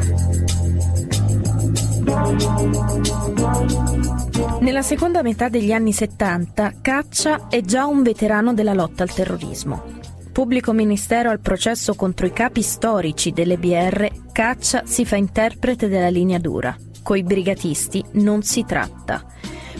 Nella 4.60 4.82
seconda 4.82 5.22
metà 5.22 5.48
degli 5.48 5.72
anni 5.72 5.92
70, 5.92 6.74
Caccia 6.80 7.48
è 7.48 7.60
già 7.62 7.86
un 7.86 8.02
veterano 8.02 8.54
della 8.54 8.74
lotta 8.74 9.02
al 9.02 9.12
terrorismo. 9.12 10.00
Pubblico 10.32 10.72
ministero 10.72 11.30
al 11.30 11.40
processo 11.40 11.94
contro 11.94 12.26
i 12.26 12.32
capi 12.32 12.62
storici 12.62 13.32
delle 13.32 13.58
BR, 13.58 14.06
Caccia 14.32 14.82
si 14.86 15.04
fa 15.04 15.16
interprete 15.16 15.88
della 15.88 16.08
linea 16.08 16.38
dura. 16.38 16.76
Coi 17.02 17.22
brigatisti 17.22 18.04
non 18.12 18.42
si 18.42 18.64
tratta. 18.64 19.24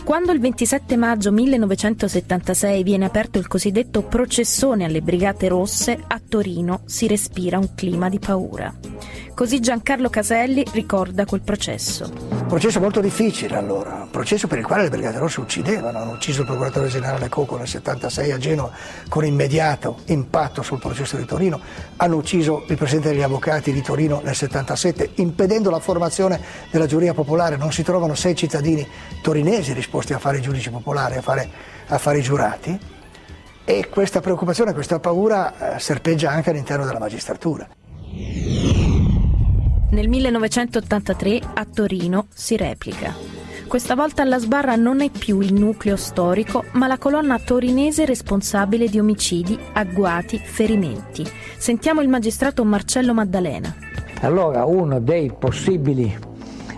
Quando 0.05 0.33
il 0.33 0.41
27 0.41 0.97
maggio 0.97 1.31
1976 1.31 2.83
viene 2.83 3.05
aperto 3.05 3.39
il 3.39 3.47
cosiddetto 3.47 4.03
processone 4.03 4.85
alle 4.85 5.01
Brigate 5.01 5.47
Rosse, 5.47 5.97
a 6.07 6.21
Torino 6.29 6.83
si 6.87 7.07
respira 7.07 7.59
un 7.59 7.73
clima 7.75 8.09
di 8.09 8.19
paura. 8.19 8.75
Così 9.35 9.61
Giancarlo 9.61 10.11
Caselli 10.11 10.63
ricorda 10.73 11.25
quel 11.25 11.41
processo. 11.41 12.13
Un 12.31 12.47
processo 12.47 12.81
molto 12.81 13.01
difficile 13.01 13.57
allora, 13.57 14.03
un 14.03 14.11
processo 14.11 14.47
per 14.47 14.59
il 14.59 14.67
quale 14.67 14.83
le 14.83 14.91
Brigate 14.91 15.19
Rosse 15.19 15.41
uccidevano, 15.41 15.99
hanno 15.99 16.13
ucciso 16.13 16.43
il 16.43 16.47
procuratore 16.47 16.89
generale 16.89 17.31
Coco 17.31 17.57
nel 17.57 17.67
76 17.67 18.31
a 18.31 18.37
Genova 18.37 18.71
con 19.09 19.25
immediato 19.25 20.01
impatto 20.07 20.61
sul 20.61 20.79
processo 20.79 21.17
di 21.17 21.25
Torino, 21.25 21.59
hanno 21.97 22.17
ucciso 22.17 22.65
il 22.69 22.77
presidente 22.77 23.09
degli 23.09 23.23
avvocati 23.23 23.73
di 23.73 23.81
Torino 23.81 24.21
nel 24.23 24.35
77 24.35 25.13
impedendo 25.15 25.71
la 25.71 25.81
formazione 25.81 26.39
della 26.71 26.87
giuria 26.87 27.15
popolare, 27.15 27.57
non 27.57 27.73
si 27.73 27.83
trovano 27.83 28.15
sei 28.15 28.35
cittadini 28.35 28.87
torinesi 29.23 29.73
disposti 29.73 30.13
a 30.13 30.19
fare 30.19 30.39
i 30.39 30.43
giudici 30.43 30.71
popolari, 30.71 31.17
a 31.17 31.23
fare, 31.23 31.49
a 31.87 31.97
fare 31.97 32.19
i 32.19 32.23
giurati. 32.23 32.79
E 33.65 33.89
questa 33.89 34.21
preoccupazione, 34.21 34.75
questa 34.75 34.99
paura 34.99 35.77
eh, 35.77 35.79
serpeggia 35.79 36.31
anche 36.31 36.51
all'interno 36.51 36.85
della 36.85 36.99
magistratura. 36.99 37.67
Nel 39.93 40.09
1983 40.09 41.41
a 41.53 41.67
Torino 41.67 42.27
si 42.33 42.57
replica. 42.57 43.15
Questa 43.67 43.95
volta 43.95 44.23
alla 44.23 44.39
sbarra 44.39 44.75
non 44.75 45.03
è 45.03 45.11
più 45.11 45.41
il 45.41 45.53
nucleo 45.53 45.97
storico, 45.97 46.65
ma 46.73 46.87
la 46.87 46.97
colonna 46.97 47.39
torinese 47.39 48.07
responsabile 48.07 48.89
di 48.89 48.99
omicidi, 48.99 49.59
agguati, 49.75 50.39
ferimenti. 50.39 51.27
Sentiamo 51.59 52.01
il 52.01 52.09
magistrato 52.09 52.65
Marcello 52.65 53.13
Maddalena. 53.13 53.75
Allora 54.23 54.65
uno 54.65 54.99
dei 54.99 55.31
possibili 55.39 56.19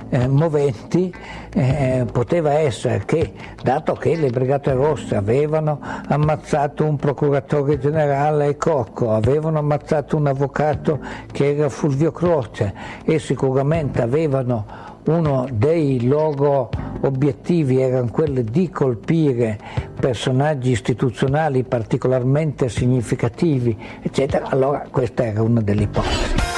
eh, 0.08 0.26
moventi 0.26 1.14
eh, 1.54 2.04
poteva 2.10 2.52
essere 2.54 3.04
che, 3.04 3.32
dato 3.62 3.94
che 3.94 4.16
le 4.16 4.28
Brigate 4.30 4.72
Rosse 4.72 5.14
avevano 5.14 5.80
ammazzato 6.08 6.84
un 6.84 6.96
procuratore 6.96 7.78
generale 7.78 8.56
Cocco, 8.56 9.12
avevano 9.12 9.58
ammazzato 9.60 10.16
un 10.16 10.26
avvocato 10.26 10.98
che 11.30 11.54
era 11.54 11.68
Fulvio 11.68 12.10
Croce 12.10 12.74
e 13.04 13.18
sicuramente 13.18 14.02
avevano 14.02 14.92
uno 15.04 15.46
dei 15.52 16.06
loro 16.06 16.70
obiettivi 17.02 17.80
erano 17.80 18.08
quelli 18.10 18.42
di 18.42 18.70
colpire 18.70 19.58
personaggi 19.98 20.70
istituzionali 20.70 21.62
particolarmente 21.62 22.68
significativi, 22.68 23.76
eccetera, 24.02 24.48
allora 24.48 24.86
questa 24.90 25.24
era 25.24 25.42
una 25.42 25.60
delle 25.60 25.82
ipotesi. 25.82 26.53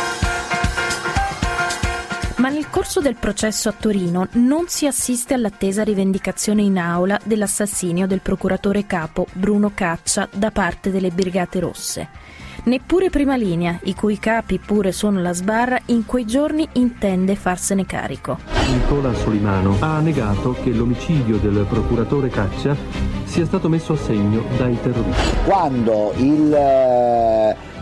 Corso 2.87 3.00
del 3.00 3.16
processo 3.19 3.69
a 3.69 3.75
Torino 3.76 4.28
non 4.35 4.69
si 4.69 4.87
assiste 4.87 5.35
all'attesa 5.35 5.83
rivendicazione 5.83 6.62
in 6.62 6.78
aula 6.78 7.19
dell'assassinio 7.25 8.07
del 8.07 8.21
procuratore 8.21 8.87
capo 8.87 9.26
Bruno 9.33 9.73
Caccia 9.75 10.28
da 10.33 10.52
parte 10.52 10.93
delle 10.93 11.11
Brigate 11.11 11.59
Rosse. 11.59 12.09
Neppure 12.62 13.11
Prima 13.11 13.35
Linea, 13.35 13.76
i 13.83 13.95
cui 13.97 14.21
capi 14.21 14.61
pure 14.61 14.93
sono 14.93 15.21
la 15.21 15.33
sbarra, 15.33 15.81
in 15.87 16.07
quei 16.07 16.26
giorni 16.26 16.69
intende 16.75 17.35
farsene 17.35 17.85
carico. 17.87 18.38
Nicola 18.71 19.12
Solimano 19.14 19.78
ha 19.81 19.99
negato 19.99 20.52
che 20.52 20.71
l'omicidio 20.71 21.38
del 21.38 21.66
procuratore 21.69 22.28
Caccia 22.28 22.76
sia 23.25 23.45
stato 23.47 23.69
messo 23.69 23.95
a 23.95 23.97
segno 23.97 24.45
dai 24.57 24.81
terroristi. 24.81 25.37
Quando 25.45 26.12
il 26.19 26.57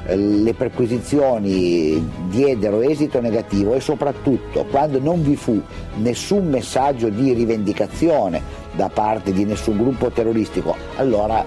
le 0.07 0.53
perquisizioni 0.53 2.11
diedero 2.29 2.83
esito 2.83 3.21
negativo 3.21 3.75
e 3.75 3.81
soprattutto 3.81 4.65
quando 4.65 5.01
non 5.01 5.23
vi 5.23 5.35
fu 5.35 5.61
nessun 5.97 6.49
messaggio 6.49 7.09
di 7.09 7.33
rivendicazione 7.33 8.43
da 8.73 8.89
parte 8.89 9.33
di 9.33 9.45
nessun 9.45 9.79
gruppo 9.79 10.11
terroristico, 10.11 10.77
allora 10.97 11.45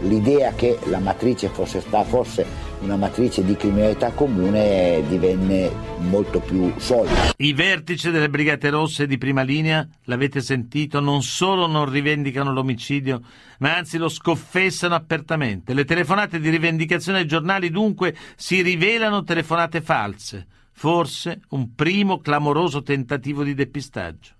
l'idea 0.00 0.52
che 0.54 0.78
la 0.84 0.98
matrice 0.98 1.48
fosse, 1.48 1.80
sta, 1.80 2.02
fosse 2.02 2.46
una 2.86 2.96
matrice 2.96 3.44
di 3.44 3.56
criminalità 3.56 4.12
comune 4.12 5.02
divenne 5.08 5.70
molto 5.98 6.38
più 6.38 6.72
solida. 6.76 7.32
I 7.36 7.52
vertici 7.52 8.10
delle 8.10 8.30
Brigate 8.30 8.70
Rosse 8.70 9.08
di 9.08 9.18
prima 9.18 9.42
linea, 9.42 9.86
l'avete 10.04 10.40
sentito, 10.40 11.00
non 11.00 11.22
solo 11.22 11.66
non 11.66 11.90
rivendicano 11.90 12.52
l'omicidio, 12.52 13.22
ma 13.58 13.76
anzi 13.76 13.98
lo 13.98 14.08
scoffessano 14.08 14.94
apertamente. 14.94 15.74
Le 15.74 15.84
telefonate 15.84 16.38
di 16.38 16.48
rivendicazione 16.48 17.18
ai 17.18 17.26
giornali 17.26 17.70
dunque 17.70 18.16
si 18.36 18.62
rivelano 18.62 19.24
telefonate 19.24 19.80
false, 19.80 20.46
forse 20.70 21.40
un 21.50 21.74
primo 21.74 22.20
clamoroso 22.20 22.82
tentativo 22.82 23.42
di 23.42 23.54
depistaggio. 23.54 24.30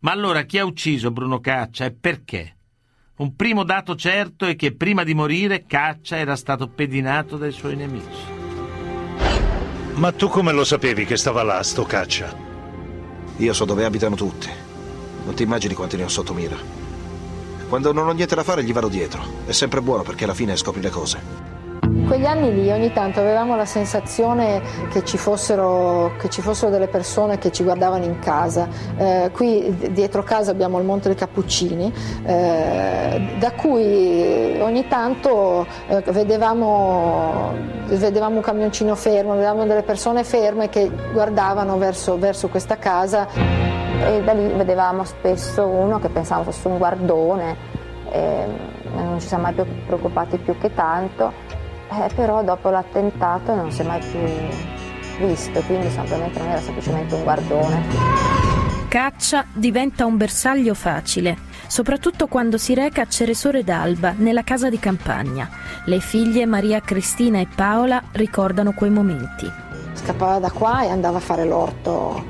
Ma 0.00 0.12
allora 0.12 0.42
chi 0.42 0.58
ha 0.58 0.64
ucciso 0.64 1.10
Bruno 1.10 1.40
Caccia 1.40 1.86
e 1.86 1.92
perché? 1.92 2.54
Un 3.16 3.36
primo 3.36 3.62
dato 3.62 3.94
certo 3.94 4.44
è 4.44 4.56
che 4.56 4.74
prima 4.74 5.04
di 5.04 5.14
morire 5.14 5.66
Caccia 5.68 6.16
era 6.16 6.34
stato 6.34 6.66
pedinato 6.66 7.36
dai 7.36 7.52
suoi 7.52 7.76
nemici. 7.76 8.42
Ma 9.92 10.10
tu 10.10 10.26
come 10.26 10.50
lo 10.50 10.64
sapevi 10.64 11.04
che 11.04 11.16
stava 11.16 11.44
là, 11.44 11.62
sto 11.62 11.84
Caccia? 11.84 12.36
Io 13.36 13.52
so 13.52 13.64
dove 13.64 13.84
abitano 13.84 14.16
tutti. 14.16 14.48
Non 15.24 15.32
ti 15.34 15.44
immagini 15.44 15.74
quanti 15.74 15.96
ne 15.96 16.02
ho 16.02 16.08
sotto 16.08 16.34
mira. 16.34 16.56
Quando 17.68 17.92
non 17.92 18.08
ho 18.08 18.12
niente 18.12 18.34
da 18.34 18.42
fare 18.42 18.64
gli 18.64 18.72
vado 18.72 18.88
dietro. 18.88 19.22
È 19.46 19.52
sempre 19.52 19.80
buono 19.80 20.02
perché 20.02 20.24
alla 20.24 20.34
fine 20.34 20.56
scopri 20.56 20.80
le 20.80 20.90
cose. 20.90 21.53
Quegli 22.06 22.26
anni 22.26 22.52
lì 22.52 22.70
ogni 22.70 22.92
tanto 22.92 23.20
avevamo 23.20 23.56
la 23.56 23.64
sensazione 23.64 24.60
che 24.90 25.04
ci 25.04 25.16
fossero, 25.16 26.12
che 26.18 26.28
ci 26.28 26.42
fossero 26.42 26.70
delle 26.70 26.86
persone 26.86 27.38
che 27.38 27.50
ci 27.50 27.62
guardavano 27.62 28.04
in 28.04 28.18
casa. 28.18 28.68
Eh, 28.96 29.30
qui 29.32 29.74
dietro 29.90 30.22
casa 30.22 30.50
abbiamo 30.50 30.78
il 30.78 30.84
Monte 30.84 31.08
dei 31.08 31.16
Cappuccini, 31.16 31.90
eh, 32.26 33.36
da 33.38 33.52
cui 33.52 34.60
ogni 34.60 34.86
tanto 34.86 35.66
eh, 35.88 36.02
vedevamo, 36.08 37.54
vedevamo, 37.86 38.36
un 38.36 38.42
camioncino 38.42 38.94
fermo, 38.94 39.32
vedevamo 39.32 39.64
delle 39.64 39.82
persone 39.82 40.24
ferme 40.24 40.68
che 40.68 40.90
guardavano 41.10 41.78
verso, 41.78 42.18
verso 42.18 42.48
questa 42.48 42.76
casa. 42.76 43.26
E 44.06 44.22
da 44.22 44.32
lì 44.34 44.46
vedevamo 44.48 45.04
spesso 45.04 45.66
uno 45.66 45.98
che 45.98 46.10
pensavamo 46.10 46.50
fosse 46.50 46.68
un 46.68 46.76
guardone, 46.76 47.56
non 48.94 49.18
ci 49.18 49.26
siamo 49.26 49.44
mai 49.44 49.54
preoccupati 49.54 50.36
più 50.36 50.56
che 50.58 50.74
tanto 50.74 51.53
eh, 52.02 52.14
però 52.14 52.42
dopo 52.42 52.70
l'attentato 52.70 53.54
non 53.54 53.70
si 53.70 53.82
è 53.82 53.84
mai 53.84 54.00
più 54.00 55.26
visto, 55.26 55.60
quindi 55.62 55.88
semplicemente 55.90 56.38
non 56.38 56.48
era 56.48 56.60
semplicemente 56.60 57.14
un 57.14 57.22
guardone. 57.22 57.82
Caccia 58.88 59.44
diventa 59.52 60.06
un 60.06 60.16
bersaglio 60.16 60.72
facile, 60.74 61.36
soprattutto 61.66 62.28
quando 62.28 62.58
si 62.58 62.74
reca 62.74 63.02
a 63.02 63.06
Ceresore 63.06 63.64
d'Alba, 63.64 64.14
nella 64.16 64.44
casa 64.44 64.68
di 64.68 64.78
campagna. 64.78 65.48
Le 65.86 65.98
figlie 65.98 66.46
Maria 66.46 66.80
Cristina 66.80 67.40
e 67.40 67.48
Paola 67.52 68.02
ricordano 68.12 68.72
quei 68.72 68.90
momenti. 68.90 69.50
Scappava 69.94 70.38
da 70.38 70.50
qua 70.50 70.84
e 70.84 70.90
andava 70.90 71.18
a 71.18 71.20
fare 71.20 71.44
l'orto 71.44 72.24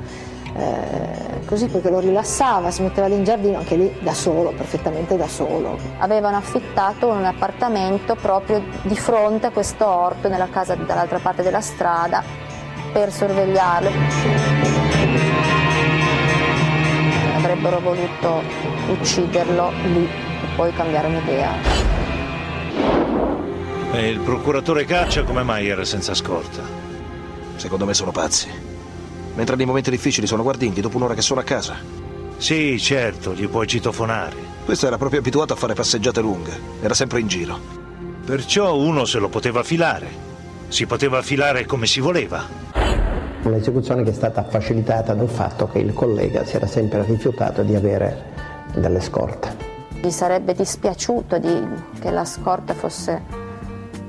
eh, 0.57 1.45
così 1.45 1.67
perché 1.67 1.89
lo 1.89 1.99
rilassava, 1.99 2.71
si 2.71 2.81
metteva 2.81 3.07
lì 3.07 3.15
in 3.15 3.23
giardino, 3.23 3.57
anche 3.57 3.75
lì 3.75 3.93
da 3.99 4.13
solo, 4.13 4.51
perfettamente 4.51 5.17
da 5.17 5.27
solo. 5.27 5.77
Avevano 5.97 6.37
affittato 6.37 7.07
un 7.07 7.25
appartamento 7.25 8.15
proprio 8.15 8.63
di 8.83 8.95
fronte 8.95 9.47
a 9.47 9.51
questo 9.51 9.85
orto, 9.85 10.29
nella 10.29 10.47
casa 10.49 10.75
dall'altra 10.75 11.19
parte 11.19 11.43
della 11.43 11.61
strada, 11.61 12.23
per 12.93 13.11
sorvegliarlo. 13.11 13.89
Avrebbero 17.35 17.79
voluto 17.79 18.41
ucciderlo 18.87 19.71
lì 19.83 20.05
e 20.05 20.55
poi 20.55 20.73
cambiare 20.73 21.07
un'idea. 21.07 21.51
E 23.91 24.09
il 24.09 24.19
procuratore 24.19 24.85
Caccia 24.85 25.23
come 25.23 25.43
mai 25.43 25.67
era 25.67 25.85
senza 25.85 26.13
scorta? 26.13 26.61
Secondo 27.55 27.85
me 27.85 27.93
sono 27.93 28.11
pazzi. 28.11 28.74
Mentre 29.35 29.55
nei 29.55 29.65
momenti 29.65 29.89
difficili 29.89 30.27
sono 30.27 30.43
guardinghi 30.43 30.81
dopo 30.81 30.97
un'ora 30.97 31.13
che 31.13 31.21
sono 31.21 31.41
a 31.41 31.43
casa. 31.43 31.75
Sì, 32.37 32.79
certo, 32.79 33.33
gli 33.33 33.47
puoi 33.47 33.67
citofonare. 33.67 34.35
Questo 34.65 34.87
era 34.87 34.97
proprio 34.97 35.19
abituato 35.19 35.53
a 35.53 35.55
fare 35.55 35.73
passeggiate 35.73 36.21
lunghe, 36.21 36.59
era 36.81 36.93
sempre 36.93 37.19
in 37.19 37.27
giro. 37.27 37.59
Perciò 38.25 38.75
uno 38.75 39.05
se 39.05 39.19
lo 39.19 39.29
poteva 39.29 39.63
filare. 39.63 40.23
Si 40.67 40.85
poteva 40.85 41.21
filare 41.21 41.65
come 41.65 41.85
si 41.85 41.99
voleva. 41.99 42.43
Un'esecuzione 43.43 44.03
che 44.03 44.09
è 44.09 44.13
stata 44.13 44.43
facilitata 44.43 45.13
dal 45.13 45.29
fatto 45.29 45.67
che 45.67 45.79
il 45.79 45.93
collega 45.93 46.43
si 46.45 46.55
era 46.55 46.65
sempre 46.65 47.03
rifiutato 47.03 47.61
di 47.61 47.75
avere 47.75 48.33
delle 48.73 48.99
scorte. 48.99 49.55
Gli 50.01 50.09
sarebbe 50.09 50.53
dispiaciuto 50.53 51.37
di, 51.37 51.63
che 51.99 52.09
la 52.09 52.25
scorta 52.25 52.73
fosse 52.73 53.44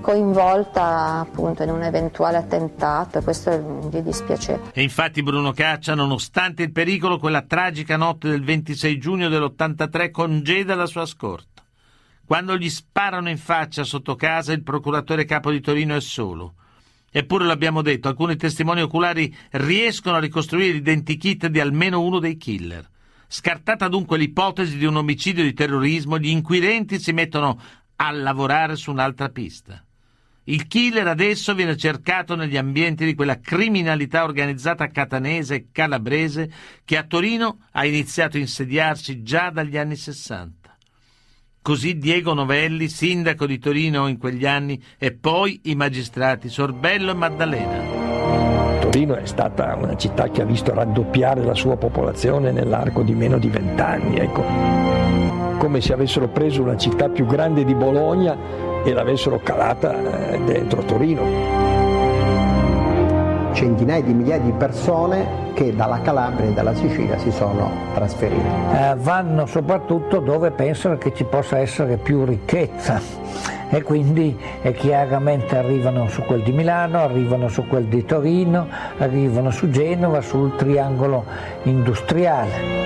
coinvolta 0.06 1.18
appunto 1.18 1.64
in 1.64 1.70
un 1.70 1.82
eventuale 1.82 2.36
attentato 2.36 3.18
e 3.18 3.22
questo 3.24 3.88
gli 3.90 3.98
dispiaceva. 3.98 4.70
E 4.72 4.80
infatti 4.80 5.20
Bruno 5.20 5.50
Caccia, 5.50 5.96
nonostante 5.96 6.62
il 6.62 6.70
pericolo, 6.70 7.18
quella 7.18 7.42
tragica 7.42 7.96
notte 7.96 8.28
del 8.28 8.44
26 8.44 8.98
giugno 8.98 9.28
dell'83 9.28 10.12
congeda 10.12 10.76
la 10.76 10.86
sua 10.86 11.06
scorta. 11.06 11.64
Quando 12.24 12.56
gli 12.56 12.70
sparano 12.70 13.28
in 13.30 13.36
faccia 13.36 13.82
sotto 13.82 14.14
casa, 14.14 14.52
il 14.52 14.62
procuratore 14.62 15.24
capo 15.24 15.50
di 15.50 15.60
Torino 15.60 15.96
è 15.96 16.00
solo. 16.00 16.54
Eppure 17.10 17.44
l'abbiamo 17.44 17.82
detto, 17.82 18.06
alcuni 18.06 18.36
testimoni 18.36 18.82
oculari 18.82 19.36
riescono 19.52 20.14
a 20.14 20.20
ricostruire 20.20 20.74
l'identikit 20.74 21.48
di 21.48 21.58
almeno 21.58 22.00
uno 22.00 22.20
dei 22.20 22.36
killer. 22.36 22.88
Scartata 23.26 23.88
dunque 23.88 24.18
l'ipotesi 24.18 24.78
di 24.78 24.84
un 24.84 24.98
omicidio 24.98 25.42
di 25.42 25.52
terrorismo, 25.52 26.16
gli 26.16 26.28
inquirenti 26.28 27.00
si 27.00 27.10
mettono 27.10 27.60
a 27.96 28.12
lavorare 28.12 28.76
su 28.76 28.92
un'altra 28.92 29.30
pista. 29.30 29.80
Il 30.48 30.68
killer 30.68 31.08
adesso 31.08 31.54
viene 31.54 31.76
cercato 31.76 32.36
negli 32.36 32.56
ambienti 32.56 33.04
di 33.04 33.16
quella 33.16 33.40
criminalità 33.40 34.22
organizzata 34.22 34.86
catanese 34.86 35.54
e 35.56 35.66
calabrese 35.72 36.48
che 36.84 36.96
a 36.96 37.02
Torino 37.02 37.58
ha 37.72 37.84
iniziato 37.84 38.36
a 38.36 38.40
insediarsi 38.40 39.24
già 39.24 39.50
dagli 39.50 39.76
anni 39.76 39.96
Sessanta. 39.96 40.76
Così 41.60 41.98
Diego 41.98 42.32
Novelli, 42.32 42.88
sindaco 42.88 43.44
di 43.44 43.58
Torino 43.58 44.06
in 44.06 44.18
quegli 44.18 44.46
anni, 44.46 44.80
e 44.98 45.12
poi 45.12 45.62
i 45.64 45.74
magistrati 45.74 46.48
Sorbello 46.48 47.10
e 47.10 47.14
Maddalena. 47.14 48.78
Torino 48.78 49.16
è 49.16 49.26
stata 49.26 49.74
una 49.74 49.96
città 49.96 50.30
che 50.30 50.42
ha 50.42 50.44
visto 50.44 50.72
raddoppiare 50.72 51.42
la 51.42 51.54
sua 51.54 51.76
popolazione 51.76 52.52
nell'arco 52.52 53.02
di 53.02 53.14
meno 53.14 53.38
di 53.38 53.48
vent'anni. 53.48 54.16
Ecco. 54.18 54.44
Come 55.58 55.80
se 55.80 55.92
avessero 55.92 56.28
preso 56.28 56.62
una 56.62 56.76
città 56.76 57.08
più 57.08 57.26
grande 57.26 57.64
di 57.64 57.74
Bologna 57.74 58.65
e 58.86 58.92
l'avessero 58.92 59.40
calata 59.42 60.30
eh, 60.30 60.40
dentro 60.44 60.80
Torino. 60.82 61.22
Centinaia 63.52 64.02
di 64.02 64.12
migliaia 64.12 64.40
di 64.40 64.52
persone 64.52 65.50
che 65.54 65.74
dalla 65.74 66.00
Calabria 66.02 66.50
e 66.50 66.52
dalla 66.52 66.74
Sicilia 66.74 67.18
si 67.18 67.32
sono 67.32 67.68
trasferite. 67.94 68.46
Eh, 68.72 68.94
vanno 68.98 69.46
soprattutto 69.46 70.20
dove 70.20 70.52
pensano 70.52 70.96
che 70.98 71.12
ci 71.14 71.24
possa 71.24 71.58
essere 71.58 71.96
più 71.96 72.24
ricchezza 72.24 73.00
e 73.68 73.82
quindi 73.82 74.38
è 74.62 74.72
chiaramente 74.72 75.56
arrivano 75.56 76.08
su 76.08 76.22
quel 76.22 76.42
di 76.42 76.52
Milano, 76.52 77.00
arrivano 77.00 77.48
su 77.48 77.66
quel 77.66 77.86
di 77.86 78.04
Torino, 78.04 78.68
arrivano 78.98 79.50
su 79.50 79.68
Genova, 79.68 80.20
sul 80.20 80.54
triangolo 80.54 81.24
industriale. 81.64 82.84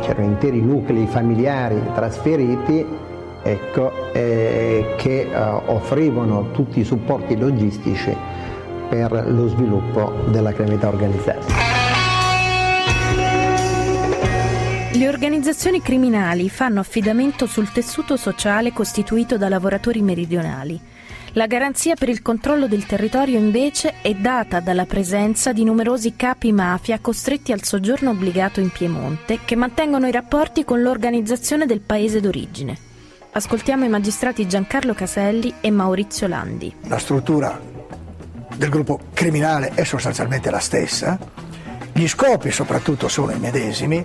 C'erano 0.00 0.24
interi 0.24 0.62
nuclei 0.62 1.06
familiari 1.06 1.82
trasferiti 1.92 3.06
ecco, 3.42 4.12
eh, 4.12 4.94
che 4.96 5.28
eh, 5.30 5.36
offrivano 5.36 6.50
tutti 6.52 6.80
i 6.80 6.84
supporti 6.84 7.36
logistici 7.36 8.16
per 8.88 9.24
lo 9.28 9.48
sviluppo 9.48 10.12
della 10.28 10.52
criminalità 10.52 10.88
organizzata. 10.88 11.76
Le 14.92 15.06
organizzazioni 15.08 15.80
criminali 15.80 16.48
fanno 16.48 16.80
affidamento 16.80 17.46
sul 17.46 17.70
tessuto 17.70 18.16
sociale 18.16 18.72
costituito 18.72 19.36
da 19.36 19.48
lavoratori 19.48 20.02
meridionali. 20.02 20.80
La 21.34 21.46
garanzia 21.46 21.94
per 21.94 22.08
il 22.08 22.22
controllo 22.22 22.66
del 22.66 22.86
territorio 22.86 23.38
invece 23.38 24.00
è 24.00 24.14
data 24.14 24.60
dalla 24.60 24.86
presenza 24.86 25.52
di 25.52 25.62
numerosi 25.62 26.16
capi 26.16 26.50
mafia 26.50 26.98
costretti 26.98 27.52
al 27.52 27.62
soggiorno 27.62 28.10
obbligato 28.10 28.58
in 28.60 28.70
Piemonte 28.70 29.40
che 29.44 29.54
mantengono 29.54 30.08
i 30.08 30.10
rapporti 30.10 30.64
con 30.64 30.82
l'organizzazione 30.82 31.66
del 31.66 31.80
paese 31.80 32.20
d'origine. 32.20 32.87
Ascoltiamo 33.38 33.84
i 33.84 33.88
magistrati 33.88 34.48
Giancarlo 34.48 34.94
Caselli 34.94 35.54
e 35.60 35.70
Maurizio 35.70 36.26
Landi. 36.26 36.74
La 36.88 36.98
struttura 36.98 37.56
del 38.56 38.68
gruppo 38.68 38.98
criminale 39.12 39.70
è 39.74 39.84
sostanzialmente 39.84 40.50
la 40.50 40.58
stessa, 40.58 41.16
gli 41.92 42.08
scopi 42.08 42.50
soprattutto 42.50 43.06
sono 43.06 43.30
i 43.30 43.38
medesimi, 43.38 44.04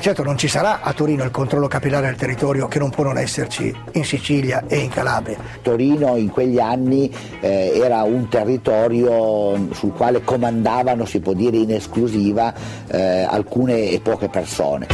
certo 0.00 0.24
non 0.24 0.36
ci 0.36 0.48
sarà 0.48 0.80
a 0.80 0.92
Torino 0.94 1.22
il 1.22 1.30
controllo 1.30 1.68
capillare 1.68 2.06
del 2.06 2.16
territorio 2.16 2.66
che 2.66 2.80
non 2.80 2.90
può 2.90 3.04
non 3.04 3.18
esserci 3.18 3.72
in 3.92 4.04
Sicilia 4.04 4.64
e 4.66 4.78
in 4.78 4.90
Calabria. 4.90 5.38
Torino 5.62 6.16
in 6.16 6.30
quegli 6.30 6.58
anni 6.58 7.08
eh, 7.38 7.78
era 7.80 8.02
un 8.02 8.28
territorio 8.28 9.72
sul 9.74 9.92
quale 9.92 10.24
comandavano, 10.24 11.04
si 11.04 11.20
può 11.20 11.34
dire 11.34 11.58
in 11.58 11.70
esclusiva, 11.70 12.52
eh, 12.88 13.22
alcune 13.30 13.90
e 13.90 14.00
poche 14.00 14.28
persone. 14.28 14.88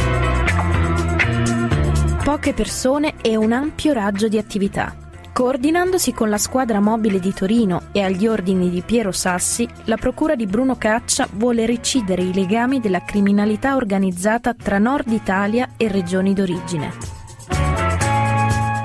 Poche 2.29 2.53
persone 2.53 3.15
e 3.23 3.35
un 3.35 3.51
ampio 3.51 3.91
raggio 3.91 4.27
di 4.27 4.37
attività. 4.37 4.95
Coordinandosi 5.33 6.13
con 6.13 6.29
la 6.29 6.37
squadra 6.37 6.79
mobile 6.79 7.19
di 7.19 7.33
Torino 7.33 7.85
e 7.91 8.03
agli 8.03 8.27
ordini 8.27 8.69
di 8.69 8.83
Piero 8.83 9.11
Sassi, 9.11 9.67
la 9.85 9.97
procura 9.97 10.35
di 10.35 10.45
Bruno 10.45 10.75
Caccia 10.75 11.27
vuole 11.31 11.65
recidere 11.65 12.21
i 12.21 12.31
legami 12.31 12.79
della 12.79 13.01
criminalità 13.01 13.75
organizzata 13.75 14.53
tra 14.53 14.77
Nord 14.77 15.11
Italia 15.11 15.69
e 15.75 15.87
regioni 15.87 16.35
d'origine. 16.35 16.93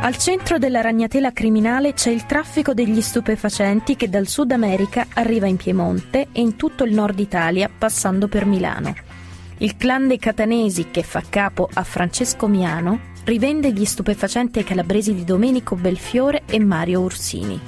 Al 0.01 0.17
centro 0.17 0.57
della 0.57 0.81
ragnatela 0.81 1.31
criminale 1.35 1.93
c'è 1.93 2.09
il 2.09 2.25
traffico 2.25 2.73
degli 2.73 3.03
stupefacenti 3.03 3.95
che 3.95 4.09
dal 4.09 4.27
Sud 4.27 4.53
America 4.53 5.07
arriva 5.13 5.47
in 5.47 5.59
Piemonte 5.59 6.29
e 6.33 6.41
in 6.41 6.57
tutto 6.57 6.83
il 6.85 6.95
Nord 6.95 7.19
Italia 7.19 7.69
passando 7.69 8.27
per 8.27 8.47
Milano. 8.47 8.95
Il 9.59 9.77
clan 9.77 10.09
dei 10.09 10.19
catanesi 10.19 10.87
che 10.91 11.03
fa 11.03 11.23
capo 11.29 11.69
a 11.75 11.85
Francesco 11.85 12.49
Miano 12.49 13.13
rivende 13.25 13.73
gli 13.73 13.85
stupefacenti 13.85 14.59
ai 14.59 14.65
calabresi 14.65 15.15
di 15.15 15.25
Domenico 15.25 15.77
Belfiore 15.77 16.43
e 16.47 16.59
Mario 16.59 17.01
Ursini. 17.01 17.59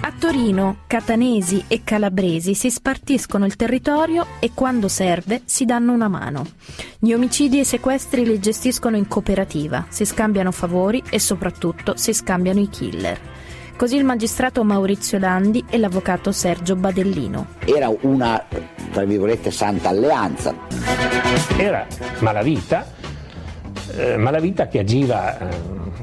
A 0.00 0.12
Torino, 0.18 0.78
catanesi 0.86 1.64
e 1.68 1.82
calabresi 1.82 2.54
si 2.54 2.70
spartiscono 2.70 3.46
il 3.46 3.56
territorio 3.56 4.26
e 4.40 4.50
quando 4.52 4.88
serve 4.88 5.42
si 5.44 5.64
danno 5.64 5.92
una 5.92 6.08
mano. 6.08 6.46
Gli 6.98 7.12
omicidi 7.12 7.58
e 7.58 7.60
i 7.60 7.64
sequestri 7.64 8.24
li 8.24 8.38
gestiscono 8.38 8.96
in 8.96 9.08
cooperativa, 9.08 9.86
si 9.88 10.04
scambiano 10.04 10.52
favori 10.52 11.02
e 11.08 11.18
soprattutto 11.18 11.96
si 11.96 12.12
scambiano 12.12 12.60
i 12.60 12.68
killer. 12.68 13.18
Così 13.74 13.96
il 13.96 14.04
magistrato 14.04 14.62
Maurizio 14.62 15.18
Landi 15.18 15.64
e 15.68 15.78
l'avvocato 15.78 16.30
Sergio 16.30 16.76
Badellino. 16.76 17.46
Era 17.64 17.92
una, 18.02 18.44
tra 18.92 19.04
virgolette, 19.04 19.50
santa 19.50 19.88
alleanza. 19.88 20.54
Era 21.56 21.86
malavita 22.20 23.00
eh, 23.96 24.16
Malavita 24.16 24.68
che 24.68 24.78
agiva 24.78 25.38
eh, 25.38 25.46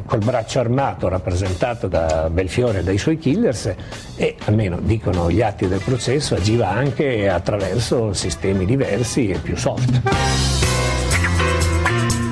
col 0.06 0.20
braccio 0.20 0.60
armato 0.60 1.08
rappresentato 1.08 1.88
da 1.88 2.30
Belfiore 2.30 2.80
e 2.80 2.84
dai 2.84 2.98
suoi 2.98 3.18
killers 3.18 3.74
e, 4.16 4.36
almeno 4.46 4.80
dicono 4.82 5.30
gli 5.30 5.42
atti 5.42 5.68
del 5.68 5.82
processo, 5.84 6.36
agiva 6.36 6.70
anche 6.70 7.30
attraverso 7.30 8.14
sistemi 8.14 8.66
diversi 8.66 9.30
e 9.30 9.38
più 9.38 9.56
soft. 9.56 10.02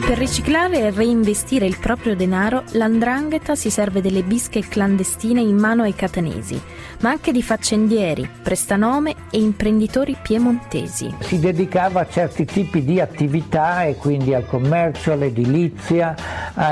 Per 0.08 0.17
riciclare 0.17 0.80
e 0.80 0.89
reinvestire 0.89 1.65
il 1.65 1.78
proprio 1.80 2.15
denaro, 2.15 2.63
l'andrangheta 2.72 3.56
si 3.56 3.70
serve 3.70 4.00
delle 4.00 4.24
bische 4.24 4.62
clandestine 4.62 5.41
in 5.41 5.58
mano 5.58 5.84
ai 5.84 5.93
catanesi, 5.93 6.58
ma 7.02 7.10
anche 7.10 7.34
di 7.34 7.43
faccendieri, 7.43 8.26
prestanome 8.41 9.15
e 9.30 9.39
imprenditori 9.39 10.15
piemontesi. 10.22 11.13
Si 11.20 11.39
dedicava 11.39 12.00
a 12.00 12.08
certi 12.08 12.46
tipi 12.46 12.86
di 12.86 13.02
attività 13.02 13.84
e 13.84 13.96
quindi 13.96 14.34
al 14.34 14.46
commercio, 14.46 15.12
all'edilizia, 15.12 16.15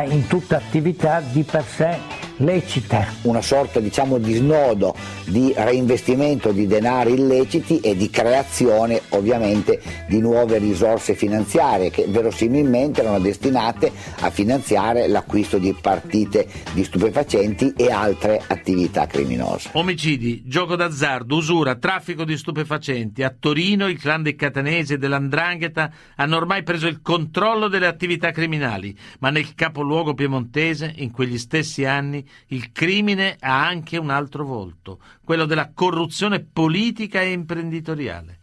in 0.07 0.27
tutta 0.27 0.55
attività 0.55 1.19
di 1.19 1.43
per 1.43 1.65
sé 1.65 2.23
lecite. 2.37 3.07
Una 3.23 3.41
sorta 3.41 3.79
diciamo 3.79 4.17
di 4.17 4.33
snodo 4.33 4.95
di 5.25 5.53
reinvestimento 5.55 6.51
di 6.51 6.67
denari 6.67 7.13
illeciti 7.13 7.79
e 7.79 7.95
di 7.95 8.09
creazione 8.09 9.01
ovviamente 9.09 9.81
di 10.07 10.19
nuove 10.19 10.57
risorse 10.57 11.15
finanziarie 11.15 11.89
che 11.89 12.05
verosimilmente 12.07 13.01
erano 13.01 13.19
destinate 13.19 13.91
a 14.19 14.29
finanziare 14.29 15.07
l'acquisto 15.07 15.57
di 15.57 15.73
partite 15.79 16.47
di 16.73 16.83
stupefacenti 16.83 17.73
e 17.75 17.91
altre 17.91 18.41
attività 18.45 19.07
criminose. 19.07 19.69
Omicidi, 19.73 20.43
gioco 20.45 20.75
d'azzardo, 20.75 21.35
usura, 21.35 21.75
traffico 21.75 22.23
di 22.23 22.37
stupefacenti. 22.37 23.23
A 23.23 23.33
Torino 23.37 23.87
il 23.87 23.99
clan 23.99 24.23
dei 24.23 24.35
catanesi 24.35 24.93
e 24.93 24.97
dell'andrangheta 24.97 25.91
hanno 26.15 26.37
ormai 26.37 26.63
preso 26.63 26.87
il 26.87 27.01
controllo 27.01 27.67
delle 27.67 27.87
attività 27.87 28.31
criminali, 28.31 28.95
ma 29.19 29.29
nel 29.29 29.53
capoluogo 29.55 30.13
piemontese 30.13 30.93
in 30.97 31.11
quegli 31.11 31.37
stessi 31.37 31.85
anni 31.85 32.24
il 32.47 32.71
crimine 32.71 33.37
ha 33.39 33.65
anche 33.65 33.97
un 33.97 34.09
altro 34.09 34.45
volto, 34.45 34.99
quello 35.23 35.45
della 35.45 35.71
corruzione 35.73 36.39
politica 36.41 37.21
e 37.21 37.31
imprenditoriale. 37.31 38.39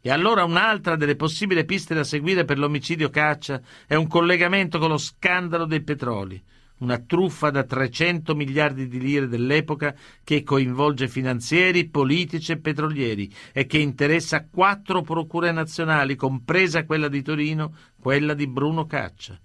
E 0.00 0.10
allora 0.10 0.44
un'altra 0.44 0.94
delle 0.94 1.16
possibili 1.16 1.64
piste 1.64 1.92
da 1.92 2.04
seguire 2.04 2.44
per 2.44 2.58
l'omicidio 2.58 3.10
Caccia 3.10 3.60
è 3.86 3.96
un 3.96 4.06
collegamento 4.06 4.78
con 4.78 4.90
lo 4.90 4.98
scandalo 4.98 5.64
dei 5.64 5.82
petroli, 5.82 6.40
una 6.78 6.98
truffa 6.98 7.50
da 7.50 7.64
300 7.64 8.34
miliardi 8.34 8.86
di 8.86 9.00
lire 9.00 9.26
dell'epoca 9.26 9.94
che 10.22 10.42
coinvolge 10.42 11.08
finanzieri, 11.08 11.88
politici 11.88 12.52
e 12.52 12.58
petrolieri 12.58 13.32
e 13.52 13.66
che 13.66 13.78
interessa 13.78 14.46
quattro 14.48 15.02
procure 15.02 15.50
nazionali, 15.52 16.14
compresa 16.14 16.84
quella 16.84 17.08
di 17.08 17.22
Torino, 17.22 17.72
quella 17.98 18.34
di 18.34 18.46
Bruno 18.46 18.86
Caccia. 18.86 19.38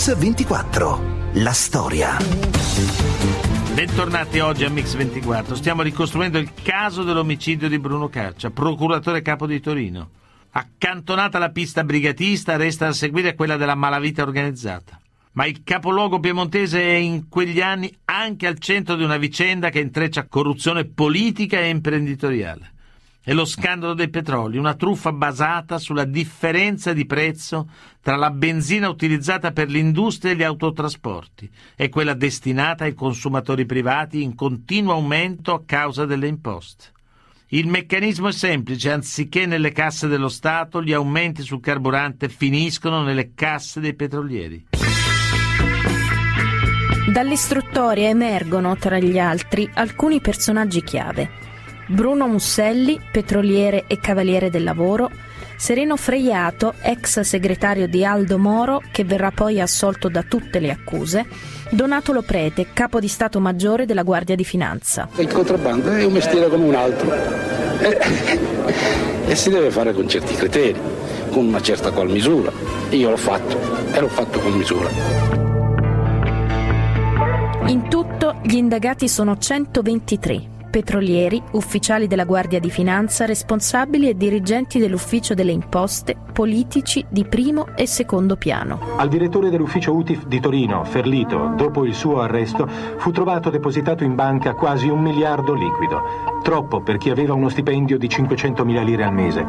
Mix 0.00 0.16
24. 0.16 1.02
La 1.34 1.52
storia. 1.52 2.16
Bentornati 3.74 4.38
oggi 4.38 4.64
a 4.64 4.70
Mix24. 4.70 5.52
Stiamo 5.52 5.82
ricostruendo 5.82 6.38
il 6.38 6.54
caso 6.62 7.02
dell'omicidio 7.02 7.68
di 7.68 7.78
Bruno 7.78 8.08
Caccia, 8.08 8.48
procuratore 8.48 9.20
capo 9.20 9.46
di 9.46 9.60
Torino. 9.60 10.08
Accantonata 10.52 11.38
la 11.38 11.50
pista 11.50 11.84
brigatista, 11.84 12.56
resta 12.56 12.86
da 12.86 12.92
seguire 12.94 13.34
quella 13.34 13.58
della 13.58 13.74
malavita 13.74 14.22
organizzata. 14.22 14.98
Ma 15.32 15.44
il 15.44 15.62
capoluogo 15.62 16.18
piemontese 16.18 16.80
è 16.80 16.94
in 16.94 17.28
quegli 17.28 17.60
anni 17.60 17.94
anche 18.06 18.46
al 18.46 18.58
centro 18.58 18.94
di 18.94 19.04
una 19.04 19.18
vicenda 19.18 19.68
che 19.68 19.80
intreccia 19.80 20.26
corruzione 20.26 20.86
politica 20.86 21.60
e 21.60 21.68
imprenditoriale. 21.68 22.72
È 23.22 23.34
lo 23.34 23.44
scandalo 23.44 23.92
dei 23.92 24.08
petroli, 24.08 24.56
una 24.56 24.74
truffa 24.74 25.12
basata 25.12 25.78
sulla 25.78 26.04
differenza 26.04 26.94
di 26.94 27.04
prezzo 27.04 27.68
tra 28.00 28.16
la 28.16 28.30
benzina 28.30 28.88
utilizzata 28.88 29.52
per 29.52 29.68
l'industria 29.68 30.32
e 30.32 30.36
gli 30.36 30.42
autotrasporti 30.42 31.50
e 31.76 31.90
quella 31.90 32.14
destinata 32.14 32.84
ai 32.84 32.94
consumatori 32.94 33.66
privati 33.66 34.22
in 34.22 34.34
continuo 34.34 34.94
aumento 34.94 35.52
a 35.52 35.62
causa 35.66 36.06
delle 36.06 36.28
imposte. 36.28 36.92
Il 37.48 37.66
meccanismo 37.66 38.28
è 38.28 38.32
semplice, 38.32 38.90
anziché 38.90 39.44
nelle 39.44 39.72
casse 39.72 40.06
dello 40.06 40.28
Stato, 40.28 40.82
gli 40.82 40.94
aumenti 40.94 41.42
sul 41.42 41.60
carburante 41.60 42.30
finiscono 42.30 43.02
nelle 43.02 43.34
casse 43.34 43.80
dei 43.80 43.94
petrolieri. 43.94 44.68
Dall'istruttoria 47.12 48.08
emergono, 48.08 48.76
tra 48.76 48.98
gli 48.98 49.18
altri, 49.18 49.68
alcuni 49.74 50.20
personaggi 50.20 50.82
chiave. 50.82 51.49
Bruno 51.90 52.28
Musselli, 52.28 53.00
petroliere 53.10 53.82
e 53.88 53.98
cavaliere 53.98 54.48
del 54.48 54.62
lavoro, 54.62 55.10
Sereno 55.56 55.96
Freiato, 55.96 56.74
ex 56.82 57.18
segretario 57.18 57.88
di 57.88 58.04
Aldo 58.04 58.38
Moro, 58.38 58.80
che 58.92 59.02
verrà 59.02 59.32
poi 59.32 59.60
assolto 59.60 60.08
da 60.08 60.22
tutte 60.22 60.60
le 60.60 60.70
accuse, 60.70 61.26
Donato 61.68 62.12
Loprete, 62.12 62.68
capo 62.72 63.00
di 63.00 63.08
Stato 63.08 63.40
Maggiore 63.40 63.86
della 63.86 64.04
Guardia 64.04 64.36
di 64.36 64.44
Finanza. 64.44 65.08
Il 65.16 65.26
contrabbando 65.32 65.90
è 65.90 66.04
un 66.04 66.12
mestiere 66.12 66.48
come 66.48 66.64
un 66.64 66.76
altro 66.76 67.12
e, 67.80 67.98
e 69.26 69.34
si 69.34 69.50
deve 69.50 69.72
fare 69.72 69.92
con 69.92 70.08
certi 70.08 70.36
criteri, 70.36 70.78
con 71.30 71.44
una 71.44 71.60
certa 71.60 71.90
qual 71.90 72.08
misura. 72.08 72.52
Io 72.90 73.10
l'ho 73.10 73.16
fatto 73.16 73.58
e 73.92 73.98
l'ho 73.98 74.08
fatto 74.08 74.38
con 74.38 74.52
misura. 74.52 74.88
In 77.66 77.88
tutto 77.88 78.36
gli 78.44 78.54
indagati 78.54 79.08
sono 79.08 79.36
123 79.36 80.58
petrolieri, 80.70 81.42
ufficiali 81.52 82.06
della 82.06 82.24
Guardia 82.24 82.60
di 82.60 82.70
Finanza, 82.70 83.26
responsabili 83.26 84.08
e 84.08 84.16
dirigenti 84.16 84.78
dell'ufficio 84.78 85.34
delle 85.34 85.50
imposte, 85.50 86.16
politici 86.32 87.04
di 87.08 87.24
primo 87.24 87.66
e 87.76 87.86
secondo 87.86 88.36
piano. 88.36 88.78
Al 88.96 89.08
direttore 89.08 89.50
dell'ufficio 89.50 89.92
UTIF 89.92 90.26
di 90.26 90.40
Torino, 90.40 90.84
Ferlito, 90.84 91.52
dopo 91.56 91.84
il 91.84 91.94
suo 91.94 92.20
arresto, 92.20 92.66
fu 92.96 93.10
trovato 93.10 93.50
depositato 93.50 94.04
in 94.04 94.14
banca 94.14 94.54
quasi 94.54 94.88
un 94.88 95.00
miliardo 95.02 95.52
liquido, 95.52 96.40
troppo 96.42 96.80
per 96.80 96.96
chi 96.96 97.10
aveva 97.10 97.34
uno 97.34 97.48
stipendio 97.48 97.98
di 97.98 98.06
500.000 98.06 98.84
lire 98.84 99.04
al 99.04 99.12
mese. 99.12 99.44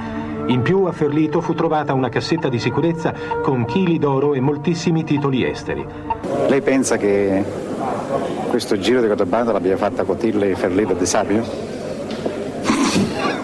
In 0.48 0.64
più 0.64 0.86
a 0.86 0.92
Ferlito 0.92 1.40
fu 1.40 1.54
trovata 1.54 1.94
una 1.94 2.10
cassetta 2.10 2.50
di 2.50 2.60
sicurezza 2.60 3.14
con 3.42 3.66
chili 3.66 4.00
d'oro 4.00 4.34
e 4.34 4.40
moltissimi 4.40 5.04
titoli 5.04 5.46
esteri. 5.46 5.86
Lei 6.48 6.62
pensa 6.62 6.98
che 6.98 7.71
questo 8.50 8.78
giro 8.78 9.02
di 9.02 9.08
contrabbando 9.08 9.52
l'abbia 9.52 9.78
fatta 9.78 10.04
Ferlito 10.04 10.91
e 10.93 10.95
De 10.95 11.06
Sapio? 11.06 11.43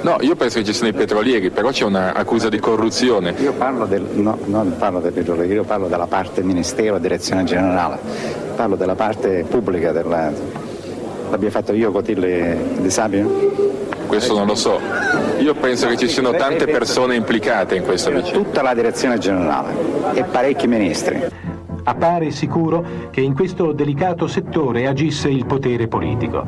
No, 0.02 0.18
io 0.22 0.36
penso 0.36 0.60
che 0.60 0.66
ci 0.66 0.74
siano 0.74 0.90
i 0.90 0.94
petrolieri, 0.94 1.50
però 1.50 1.70
c'è 1.70 1.84
un'accusa 1.84 2.50
di 2.50 2.60
corruzione. 2.60 3.34
Io 3.40 3.54
parlo 3.54 3.86
del, 3.86 4.02
no, 4.14 4.38
non 4.46 4.76
parlo 4.78 5.00
dei 5.00 5.12
petrolieri, 5.12 5.54
io 5.54 5.64
parlo 5.64 5.88
della 5.88 6.08
parte 6.08 6.44
Ministero, 6.44 6.98
Direzione 6.98 7.44
Generale, 7.44 7.98
parlo 8.56 8.76
della 8.76 8.96
parte 8.96 9.46
pubblica 9.50 9.92
della... 9.92 10.32
L'abbia 11.30 11.50
fatto 11.50 11.74
io 11.74 11.92
Cotilli 11.92 12.26
e 12.26 12.58
De 12.78 12.90
Sapio? 12.90 13.52
Questo 14.08 14.34
non 14.34 14.48
lo 14.48 14.56
so. 14.56 14.80
Io 15.40 15.54
penso 15.56 15.88
che 15.88 15.98
ci 15.98 16.08
siano 16.08 16.32
tante 16.32 16.66
persone 16.66 17.16
implicate 17.16 17.76
in 17.76 17.84
questa 17.84 18.10
vicenda. 18.10 18.38
Tutta 18.38 18.62
la 18.62 18.74
direzione 18.74 19.18
generale 19.18 19.74
e 20.14 20.24
parecchi 20.24 20.68
ministri. 20.68 21.22
Appare 21.88 22.32
sicuro 22.32 23.10
che 23.12 23.22
in 23.22 23.34
questo 23.34 23.72
delicato 23.72 24.28
settore 24.28 24.88
agisse 24.88 25.30
il 25.30 25.46
potere 25.46 25.88
politico. 25.88 26.46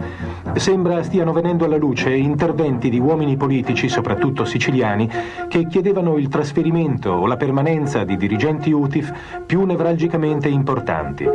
Sembra 0.55 1.01
stiano 1.01 1.31
venendo 1.31 1.63
alla 1.63 1.77
luce 1.77 2.13
interventi 2.13 2.89
di 2.89 2.99
uomini 2.99 3.37
politici, 3.37 3.87
soprattutto 3.87 4.43
siciliani, 4.43 5.09
che 5.47 5.65
chiedevano 5.67 6.17
il 6.17 6.27
trasferimento 6.27 7.11
o 7.11 7.25
la 7.25 7.37
permanenza 7.37 8.03
di 8.03 8.17
dirigenti 8.17 8.71
UTIF 8.71 9.45
più 9.45 9.63
nevralgicamente 9.63 10.49
importanti. 10.49 11.25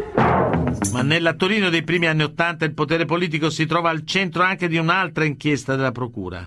Ma 0.93 1.01
nella 1.01 1.33
Torino 1.33 1.71
dei 1.71 1.83
primi 1.83 2.07
anni 2.07 2.25
Ottanta 2.25 2.67
il 2.67 2.75
potere 2.75 3.07
politico 3.07 3.49
si 3.49 3.65
trova 3.65 3.89
al 3.89 4.05
centro 4.05 4.43
anche 4.43 4.69
di 4.69 4.77
un'altra 4.77 5.25
inchiesta 5.25 5.77
della 5.77 5.93
Procura. 5.93 6.47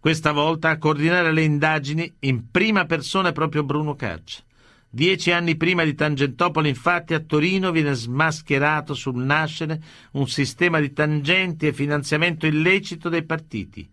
Questa 0.00 0.32
volta 0.32 0.70
a 0.70 0.78
coordinare 0.78 1.30
le 1.30 1.42
indagini 1.42 2.12
in 2.20 2.50
prima 2.50 2.86
persona 2.86 3.28
è 3.28 3.32
proprio 3.32 3.62
Bruno 3.62 3.94
Caccia. 3.94 4.46
Dieci 4.90 5.32
anni 5.32 5.56
prima 5.56 5.84
di 5.84 5.94
Tangentopoli, 5.94 6.70
infatti, 6.70 7.12
a 7.12 7.20
Torino 7.20 7.70
viene 7.72 7.92
smascherato 7.92 8.94
sul 8.94 9.22
nascere 9.22 9.82
un 10.12 10.26
sistema 10.26 10.80
di 10.80 10.94
tangenti 10.94 11.66
e 11.66 11.74
finanziamento 11.74 12.46
illecito 12.46 13.10
dei 13.10 13.22
partiti. 13.24 13.86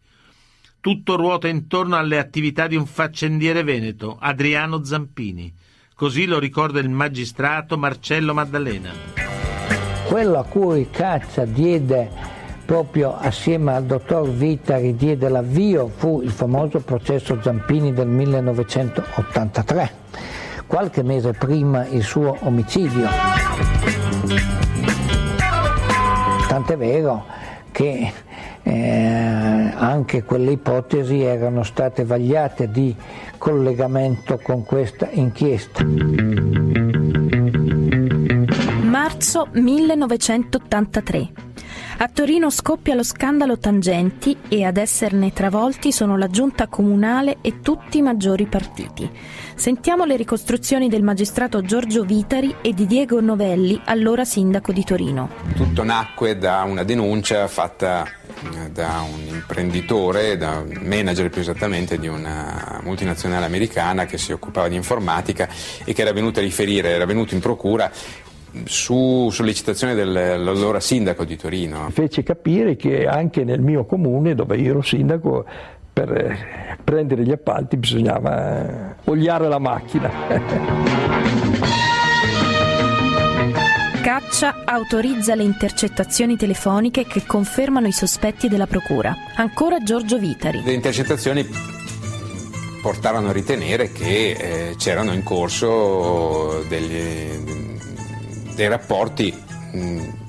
Tutto 0.80 1.18
ruota 1.18 1.50
intorno 1.50 1.98
alle 1.98 2.18
attività 2.18 2.68
di 2.68 2.78
un 2.78 2.86
faccendiere 2.86 3.64
veneto, 3.64 4.16
Adriano 4.18 4.86
Zampini. 4.86 5.54
Così 5.94 6.26
lo 6.28 6.40
ricorda 6.40 6.80
il 6.80 6.90
magistrato 6.90 7.78
Marcello 7.78 8.34
Maddalena. 8.34 8.92
Quello 10.08 10.40
a 10.40 10.46
cui 10.46 10.90
Caccia 10.90 11.44
diede 11.44 12.10
proprio 12.66 13.18
assieme 13.18 13.74
al 13.74 13.84
dottor 13.86 14.30
Vitari 14.30 14.96
diede 14.96 15.28
l'avvio 15.28 15.88
fu 15.88 16.22
il 16.22 16.32
famoso 16.32 16.80
processo 16.80 17.38
Zampini 17.42 17.92
del 17.92 18.08
1983 18.08 20.04
qualche 20.68 21.04
mese 21.04 21.32
prima 21.32 21.86
il 21.88 22.04
suo 22.04 22.38
omicidio. 22.42 23.08
Tant'è 26.48 26.78
vero 26.78 27.26
che 27.72 28.12
eh, 28.64 29.72
anche 29.76 30.24
quelle 30.24 30.52
ipotesi 30.52 31.22
erano 31.22 31.64
state 31.64 32.04
vagliate 32.04 32.72
di 32.72 32.96
collegamento 33.38 34.40
con 34.42 34.64
questa 34.64 35.08
inchiesta. 35.12 35.84
Marzo 38.82 39.48
1983. 39.52 41.32
A 41.98 42.10
Torino 42.10 42.50
scoppia 42.50 42.94
lo 42.94 43.04
scandalo 43.04 43.58
Tangenti 43.58 44.38
e 44.50 44.66
ad 44.66 44.78
esserne 44.78 45.32
travolti 45.32 45.92
sono 45.92 46.18
la 46.18 46.28
giunta 46.28 46.68
comunale 46.68 47.38
e 47.42 47.62
tutti 47.62 48.00
i 48.00 48.02
maggiori 48.02 48.48
partiti. 48.48 49.10
Sentiamo 49.56 50.04
le 50.04 50.18
ricostruzioni 50.18 50.90
del 50.90 51.02
magistrato 51.02 51.62
Giorgio 51.62 52.04
Vitari 52.04 52.58
e 52.62 52.74
di 52.74 52.86
Diego 52.86 53.22
Novelli, 53.22 53.80
allora 53.86 54.26
sindaco 54.26 54.74
di 54.74 54.84
Torino. 54.84 55.30
Tutto 55.56 55.84
nacque 55.84 56.38
da 56.38 56.64
una 56.64 56.84
denuncia 56.84 57.48
fatta 57.48 58.06
eh, 58.06 58.70
da 58.70 59.02
un 59.02 59.34
imprenditore, 59.34 60.36
da 60.36 60.60
un 60.60 60.82
manager 60.84 61.30
più 61.30 61.40
esattamente 61.40 61.98
di 61.98 62.08
una 62.08 62.82
multinazionale 62.84 63.46
americana 63.46 64.06
che 64.06 64.18
si 64.18 64.34
occupava 64.34 64.68
di 64.68 64.76
informatica 64.76 65.48
e 65.86 65.94
che 65.94 66.02
era 66.02 66.12
venuto 66.12 66.40
a 66.40 66.44
riferire, 66.44 66.90
era 66.90 67.06
venuto 67.06 67.34
in 67.34 67.40
procura 67.40 67.90
su 68.64 69.30
sollecitazione 69.32 69.96
dell'allora 69.96 70.80
sindaco 70.80 71.26
di 71.26 71.36
Torino. 71.36 71.90
Fece 71.92 72.24
capire 72.24 72.76
che 72.76 73.06
anche 73.06 73.44
nel 73.44 73.62
mio 73.62 73.86
comune, 73.86 74.36
dove 74.36 74.58
io 74.58 74.72
ero 74.72 74.82
sindaco, 74.82 75.46
per 75.96 76.12
eh, 76.12 76.78
prendere 76.84 77.24
gli 77.24 77.32
appalti 77.32 77.78
bisognava 77.78 78.90
eh, 78.92 78.96
oliare 79.06 79.48
la 79.48 79.60
macchina. 79.60 80.12
Caccia 84.04 84.64
autorizza 84.66 85.36
le 85.36 85.44
intercettazioni 85.44 86.36
telefoniche 86.36 87.06
che 87.06 87.26
confermano 87.26 87.88
i 87.88 87.94
sospetti 87.94 88.50
della 88.50 88.68
Procura. 88.68 89.16
Ancora 89.38 89.80
Giorgio 89.80 90.20
Vitari. 90.20 90.62
Le 90.64 90.74
intercettazioni 90.74 91.48
portavano 92.82 93.30
a 93.30 93.32
ritenere 93.32 93.94
che 93.94 94.32
eh, 94.32 94.76
c'erano 94.76 95.14
in 95.14 95.24
corso 95.24 96.62
degli, 96.68 97.74
dei 98.54 98.68
rapporti 98.68 99.34
mh, 99.72 100.25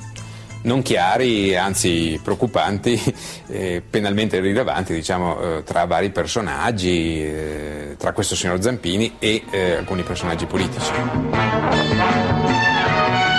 non 0.66 0.82
chiari, 0.82 1.56
anzi 1.56 2.20
preoccupanti, 2.22 3.00
eh, 3.48 3.82
penalmente 3.88 4.40
rilevanti 4.40 4.92
diciamo, 4.92 5.40
eh, 5.58 5.62
tra 5.62 5.84
vari 5.86 6.10
personaggi, 6.10 7.22
eh, 7.22 7.94
tra 7.96 8.12
questo 8.12 8.34
signor 8.34 8.60
Zampini 8.60 9.14
e 9.18 9.42
eh, 9.50 9.76
alcuni 9.76 10.02
personaggi 10.02 10.46
politici. 10.46 10.90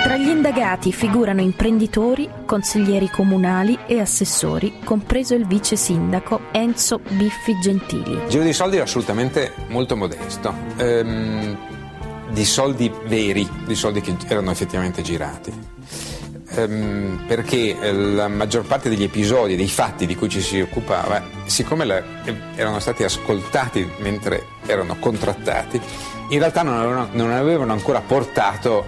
Tra 0.04 0.18
gli 0.18 0.30
indagati 0.30 0.94
figurano 0.94 1.42
imprenditori, 1.42 2.30
consiglieri 2.46 3.10
comunali 3.10 3.78
e 3.86 4.00
assessori, 4.00 4.80
compreso 4.84 5.36
il 5.36 5.46
vice 5.46 5.76
sindaco 5.76 6.42
Enzo 6.52 7.00
Biffi 7.10 7.60
Gentili. 7.62 8.12
Il 8.12 8.28
giro 8.30 8.44
di 8.44 8.54
soldi 8.54 8.76
era 8.76 8.86
assolutamente 8.86 9.54
molto 9.68 9.98
modesto. 9.98 10.54
Ehm, 10.78 11.58
di 12.30 12.46
soldi 12.46 12.92
veri, 13.06 13.48
di 13.66 13.76
soldi 13.76 14.02
che 14.02 14.16
erano 14.28 14.52
effettivamente 14.52 15.02
girati. 15.02 15.78
Ehm, 16.56 17.26
perché 17.28 17.78
eh, 17.78 17.92
la 17.92 18.28
maggior 18.30 18.64
parte 18.64 18.90
degli 18.90 19.04
episodi, 19.04 19.56
dei 19.56 19.68
fatti 19.68 20.06
di 20.06 20.16
cui 20.16 20.30
ci 20.30 20.42
si 20.42 20.62
occupava, 20.62 21.22
siccome 21.46 21.84
la, 21.84 22.02
erano 22.56 22.80
stati 22.80 23.04
ascoltati 23.04 23.90
mentre 23.98 24.46
erano 24.66 24.96
contrattati, 24.98 25.80
in 26.30 26.40
realtà 26.40 26.64
non 26.64 26.76
avevano, 26.76 27.10
non 27.12 27.32
avevano 27.32 27.74
ancora 27.74 28.00
portato 28.00 28.86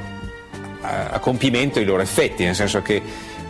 a, 0.81 1.09
a 1.09 1.19
compimento 1.19 1.79
i 1.79 1.85
loro 1.85 2.01
effetti, 2.01 2.45
nel 2.45 2.55
senso 2.55 2.81
che 2.81 3.01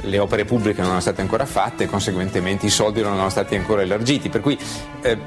le 0.02 0.18
opere 0.18 0.46
pubbliche 0.46 0.78
non 0.78 0.88
erano 0.88 1.02
state 1.02 1.22
ancora 1.22 1.46
fatte 1.46 1.84
e 1.84 1.88
conseguentemente 1.88 2.66
i 2.66 2.70
soldi 2.70 3.02
non 3.02 3.14
erano 3.14 3.30
stati 3.30 3.56
ancora 3.56 3.82
elargiti. 3.82 4.30
Per 4.30 4.42
cui 4.42 4.58
eh, 5.02 5.18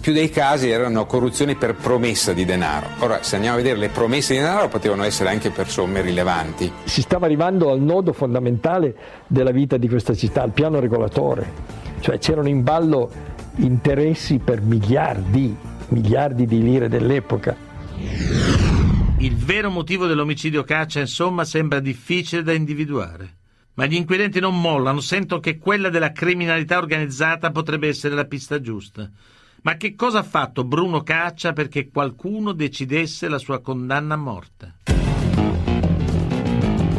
più 0.00 0.12
dei 0.12 0.30
casi 0.30 0.68
erano 0.68 1.06
corruzioni 1.06 1.54
per 1.54 1.74
promessa 1.74 2.32
di 2.32 2.44
denaro. 2.44 2.88
Ora, 2.98 3.22
se 3.22 3.36
andiamo 3.36 3.56
a 3.56 3.60
vedere 3.60 3.78
le 3.78 3.88
promesse 3.88 4.34
di 4.34 4.40
denaro 4.40 4.68
potevano 4.68 5.02
essere 5.04 5.30
anche 5.30 5.50
per 5.50 5.68
somme 5.68 6.00
rilevanti. 6.00 6.70
Si 6.84 7.02
stava 7.02 7.26
arrivando 7.26 7.70
al 7.70 7.80
nodo 7.80 8.12
fondamentale 8.12 8.94
della 9.26 9.50
vita 9.50 9.76
di 9.76 9.88
questa 9.88 10.14
città, 10.14 10.44
il 10.44 10.52
piano 10.52 10.80
regolatore. 10.80 11.80
Cioè 12.00 12.18
c'erano 12.18 12.48
in 12.48 12.62
ballo 12.62 13.10
interessi 13.56 14.38
per 14.38 14.60
miliardi, 14.60 15.56
miliardi 15.88 16.46
di 16.46 16.62
lire 16.62 16.88
dell'epoca. 16.88 17.56
Il 19.18 19.36
vero 19.36 19.70
motivo 19.70 20.06
dell'omicidio 20.06 20.64
Caccia, 20.64 21.00
insomma, 21.00 21.44
sembra 21.44 21.78
difficile 21.78 22.42
da 22.42 22.52
individuare. 22.52 23.36
Ma 23.74 23.86
gli 23.86 23.94
inquirenti 23.94 24.40
non 24.40 24.60
mollano, 24.60 25.00
sentono 25.00 25.40
che 25.40 25.58
quella 25.58 25.88
della 25.88 26.12
criminalità 26.12 26.76
organizzata 26.76 27.50
potrebbe 27.50 27.88
essere 27.88 28.14
la 28.14 28.24
pista 28.24 28.60
giusta. 28.60 29.08
Ma 29.64 29.76
che 29.76 29.94
cosa 29.94 30.18
ha 30.18 30.24
fatto 30.24 30.64
Bruno 30.64 31.04
Caccia 31.04 31.52
perché 31.52 31.88
qualcuno 31.88 32.50
decidesse 32.50 33.28
la 33.28 33.38
sua 33.38 33.60
condanna 33.60 34.14
a 34.14 34.16
morte? 34.16 34.74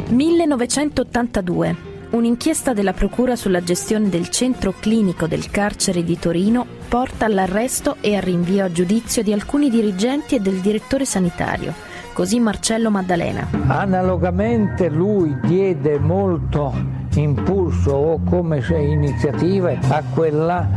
1982. 0.08 1.92
Un'inchiesta 2.12 2.72
della 2.72 2.94
Procura 2.94 3.36
sulla 3.36 3.62
gestione 3.62 4.08
del 4.08 4.30
centro 4.30 4.74
clinico 4.80 5.28
del 5.28 5.50
carcere 5.50 6.06
di 6.06 6.18
Torino 6.18 6.66
porta 6.88 7.26
all'arresto 7.26 7.98
e 8.00 8.16
al 8.16 8.22
rinvio 8.22 8.64
a 8.64 8.72
giudizio 8.72 9.24
di 9.24 9.34
alcuni 9.34 9.70
dirigenti 9.70 10.36
e 10.36 10.40
del 10.40 10.62
direttore 10.62 11.04
sanitario, 11.04 11.74
così 12.14 12.40
Marcello 12.40 12.90
Maddalena. 12.90 13.48
Analogamente 13.68 14.88
lui 14.90 15.38
diede 15.42 16.00
molto 16.00 16.74
impulso 17.16 17.92
o 17.92 18.22
come 18.24 18.64
iniziativa 18.70 19.72
a 19.90 20.04
quella 20.14 20.68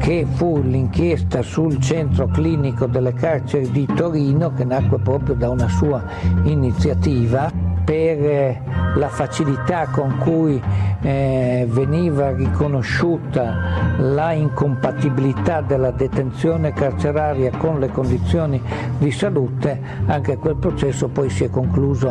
che 0.00 0.26
fu 0.34 0.60
l'inchiesta 0.62 1.42
sul 1.42 1.80
centro 1.80 2.26
clinico 2.28 2.86
delle 2.86 3.12
carceri 3.12 3.70
di 3.70 3.86
Torino 3.94 4.52
che 4.52 4.64
nacque 4.64 4.98
proprio 4.98 5.34
da 5.34 5.50
una 5.50 5.68
sua 5.68 6.02
iniziativa 6.44 7.50
per 7.84 8.24
eh, 8.24 8.60
la 8.96 9.08
facilità 9.08 9.86
con 9.86 10.16
cui 10.18 10.60
eh, 11.02 11.66
veniva 11.68 12.32
riconosciuta 12.32 13.96
la 13.98 14.32
incompatibilità 14.32 15.60
della 15.60 15.90
detenzione 15.90 16.72
carceraria 16.72 17.50
con 17.56 17.78
le 17.78 17.88
condizioni 17.88 18.60
di 18.98 19.10
salute, 19.10 19.80
anche 20.06 20.36
quel 20.38 20.56
processo 20.56 21.08
poi 21.08 21.28
si 21.28 21.44
è 21.44 21.50
concluso 21.50 22.08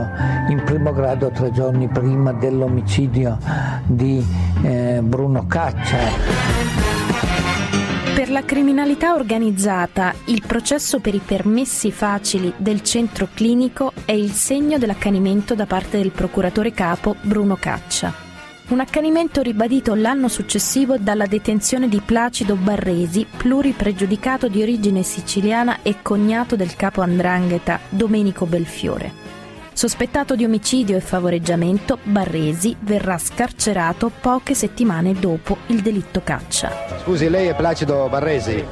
in 0.49 0.62
primo 0.63 0.93
grado 0.93 1.31
tre 1.31 1.51
giorni 1.51 1.88
prima 1.88 2.31
dell'omicidio 2.33 3.38
di 3.86 4.25
eh, 4.62 4.99
Bruno 5.01 5.45
Caccia. 5.47 6.92
La 8.33 8.43
criminalità 8.43 9.13
organizzata, 9.13 10.11
il 10.25 10.41
processo 10.47 10.99
per 10.99 11.13
i 11.13 11.21
permessi 11.23 11.91
facili 11.91 12.51
del 12.57 12.81
centro 12.81 13.27
clinico 13.31 13.93
è 14.05 14.11
il 14.11 14.31
segno 14.31 14.79
dell'accanimento 14.79 15.53
da 15.53 15.67
parte 15.67 15.99
del 15.99 16.09
procuratore 16.09 16.71
capo 16.71 17.15
Bruno 17.21 17.55
Caccia. 17.55 18.11
Un 18.69 18.79
accanimento 18.79 19.43
ribadito 19.43 19.93
l'anno 19.93 20.29
successivo 20.29 20.97
dalla 20.97 21.27
detenzione 21.27 21.87
di 21.87 22.01
Placido 22.03 22.55
Barresi, 22.55 23.27
pluripregiudicato 23.37 24.47
di 24.47 24.63
origine 24.63 25.03
siciliana 25.03 25.83
e 25.83 25.97
cognato 26.01 26.55
del 26.55 26.75
capo 26.75 27.01
Andrangheta 27.01 27.81
Domenico 27.87 28.47
Belfiore. 28.47 29.22
Sospettato 29.73 30.36
di 30.36 30.45
omicidio 30.45 30.95
e 30.95 31.01
favoreggiamento, 31.01 31.97
Barresi 32.03 32.75
verrà 32.81 33.17
scarcerato 33.17 34.12
poche 34.21 34.53
settimane 34.53 35.13
dopo 35.13 35.57
il 35.67 35.81
delitto 35.81 36.21
caccia. 36.23 36.71
Scusi, 37.01 37.27
lei 37.27 37.47
è 37.47 37.55
Placido 37.55 38.07
Barresi? 38.07 38.63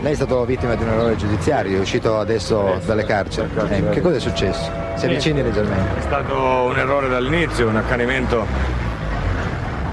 Lei 0.00 0.12
è 0.12 0.14
stato 0.14 0.44
vittima 0.44 0.76
di 0.76 0.84
un 0.84 0.90
errore 0.90 1.16
giudiziario, 1.16 1.78
è 1.78 1.80
uscito 1.80 2.18
adesso 2.18 2.80
dalle 2.86 3.04
carceri. 3.04 3.50
Eh, 3.68 3.88
che 3.90 4.00
cosa 4.00 4.16
è 4.16 4.20
successo? 4.20 4.70
Si 4.94 5.06
avvicini 5.06 5.42
leggermente. 5.42 5.98
È 5.98 6.02
stato 6.02 6.34
un 6.34 6.78
errore 6.78 7.08
dall'inizio, 7.08 7.66
un 7.66 7.76
accanimento. 7.76 8.46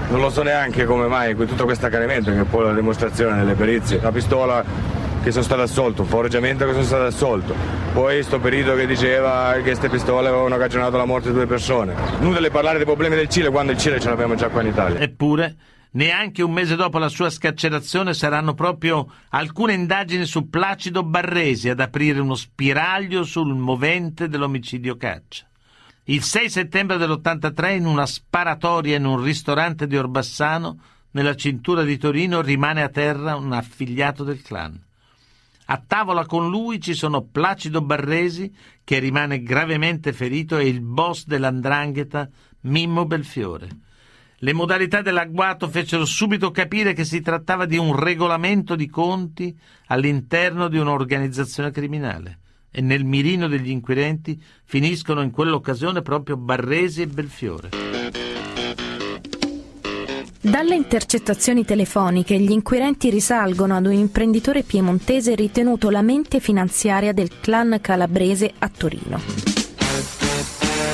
Non 0.08 0.20
lo 0.20 0.30
so 0.30 0.42
neanche 0.42 0.84
come 0.84 1.08
mai 1.08 1.34
tutto 1.34 1.64
questo 1.64 1.86
accanimento, 1.86 2.30
che 2.30 2.40
è 2.40 2.44
poi 2.44 2.66
la 2.66 2.72
dimostrazione 2.74 3.38
delle 3.38 3.54
perizie. 3.54 4.00
La 4.00 4.12
pistola 4.12 4.62
che 5.24 5.30
sono 5.30 5.42
stato 5.42 5.62
assolto, 5.62 6.02
un 6.02 6.08
forreggiamento 6.08 6.66
che 6.66 6.72
sono 6.72 6.84
stato 6.84 7.04
assolto. 7.04 7.54
Poi 7.94 8.22
sto 8.22 8.38
perito 8.38 8.74
che 8.74 8.86
diceva 8.86 9.54
che 9.54 9.62
queste 9.62 9.88
pistole 9.88 10.28
avevano 10.28 10.58
cagionato 10.58 10.98
la 10.98 11.06
morte 11.06 11.28
di 11.28 11.34
due 11.34 11.46
persone. 11.46 11.94
Inutile 12.20 12.50
parlare 12.50 12.76
dei 12.76 12.84
problemi 12.84 13.16
del 13.16 13.30
Cile 13.30 13.48
quando 13.48 13.72
il 13.72 13.78
Cile 13.78 13.98
ce 13.98 14.10
l'abbiamo 14.10 14.34
già 14.34 14.50
qua 14.50 14.60
in 14.60 14.68
Italia. 14.68 15.00
Eppure, 15.00 15.56
neanche 15.92 16.42
un 16.42 16.52
mese 16.52 16.76
dopo 16.76 16.98
la 16.98 17.08
sua 17.08 17.30
scarcerazione 17.30 18.12
saranno 18.12 18.52
proprio 18.52 19.10
alcune 19.30 19.72
indagini 19.72 20.26
su 20.26 20.50
Placido 20.50 21.02
Barresi 21.02 21.70
ad 21.70 21.80
aprire 21.80 22.20
uno 22.20 22.34
spiraglio 22.34 23.24
sul 23.24 23.54
movente 23.54 24.28
dell'omicidio 24.28 24.98
Caccia. 24.98 25.46
Il 26.04 26.22
6 26.22 26.50
settembre 26.50 26.98
dell'83 26.98 27.76
in 27.76 27.86
una 27.86 28.04
sparatoria 28.04 28.98
in 28.98 29.06
un 29.06 29.22
ristorante 29.22 29.86
di 29.86 29.96
Orbassano, 29.96 30.78
nella 31.12 31.34
cintura 31.34 31.82
di 31.82 31.96
Torino, 31.96 32.42
rimane 32.42 32.82
a 32.82 32.90
terra 32.90 33.36
un 33.36 33.54
affiliato 33.54 34.22
del 34.22 34.42
clan. 34.42 34.78
A 35.66 35.82
tavola 35.86 36.26
con 36.26 36.50
lui 36.50 36.80
ci 36.80 36.94
sono 36.94 37.22
Placido 37.22 37.80
Barresi, 37.80 38.52
che 38.84 38.98
rimane 38.98 39.42
gravemente 39.42 40.12
ferito, 40.12 40.58
e 40.58 40.68
il 40.68 40.80
boss 40.80 41.24
dell'andrangheta 41.26 42.28
Mimmo 42.62 43.06
Belfiore. 43.06 43.68
Le 44.38 44.52
modalità 44.52 45.00
dell'agguato 45.00 45.68
fecero 45.68 46.04
subito 46.04 46.50
capire 46.50 46.92
che 46.92 47.04
si 47.04 47.22
trattava 47.22 47.64
di 47.64 47.78
un 47.78 47.98
regolamento 47.98 48.76
di 48.76 48.88
conti 48.90 49.56
all'interno 49.86 50.68
di 50.68 50.76
un'organizzazione 50.76 51.70
criminale 51.70 52.40
e 52.70 52.80
nel 52.80 53.04
mirino 53.04 53.46
degli 53.46 53.70
inquirenti 53.70 54.42
finiscono 54.64 55.22
in 55.22 55.30
quell'occasione 55.30 56.02
proprio 56.02 56.36
Barresi 56.36 57.02
e 57.02 57.06
Belfiore. 57.06 57.93
Dalle 60.44 60.74
intercettazioni 60.74 61.64
telefoniche 61.64 62.38
gli 62.38 62.50
inquirenti 62.50 63.08
risalgono 63.08 63.76
ad 63.76 63.86
un 63.86 63.94
imprenditore 63.94 64.62
piemontese 64.62 65.34
ritenuto 65.34 65.88
la 65.88 66.02
mente 66.02 66.38
finanziaria 66.38 67.14
del 67.14 67.40
clan 67.40 67.78
calabrese 67.80 68.52
a 68.58 68.68
Torino. 68.68 69.18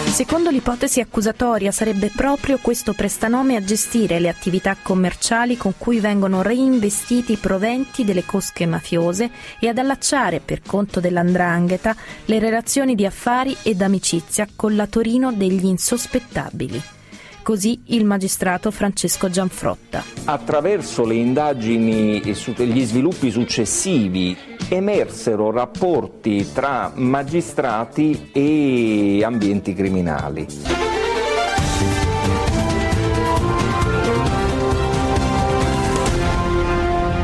Secondo 0.04 0.50
l'ipotesi 0.50 1.00
accusatoria 1.00 1.72
sarebbe 1.72 2.12
proprio 2.14 2.58
questo 2.62 2.92
prestanome 2.92 3.56
a 3.56 3.64
gestire 3.64 4.20
le 4.20 4.28
attività 4.28 4.76
commerciali 4.80 5.56
con 5.56 5.72
cui 5.76 5.98
vengono 5.98 6.42
reinvestiti 6.42 7.32
i 7.32 7.36
proventi 7.36 8.04
delle 8.04 8.24
cosche 8.24 8.66
mafiose 8.66 9.30
e 9.58 9.66
ad 9.66 9.78
allacciare 9.78 10.38
per 10.38 10.62
conto 10.64 11.00
dell'andrangheta 11.00 11.96
le 12.26 12.38
relazioni 12.38 12.94
di 12.94 13.04
affari 13.04 13.56
ed 13.64 13.82
amicizia 13.82 14.46
con 14.54 14.76
la 14.76 14.86
Torino 14.86 15.32
degli 15.32 15.64
insospettabili. 15.66 16.98
Così 17.42 17.80
il 17.86 18.04
magistrato 18.04 18.70
Francesco 18.70 19.30
Gianfrotta. 19.30 20.04
Attraverso 20.24 21.04
le 21.04 21.14
indagini 21.14 22.20
e 22.20 22.34
gli 22.66 22.84
sviluppi 22.84 23.30
successivi 23.30 24.36
emersero 24.68 25.50
rapporti 25.50 26.52
tra 26.52 26.92
magistrati 26.94 28.30
e 28.32 29.22
ambienti 29.24 29.74
criminali. 29.74 30.46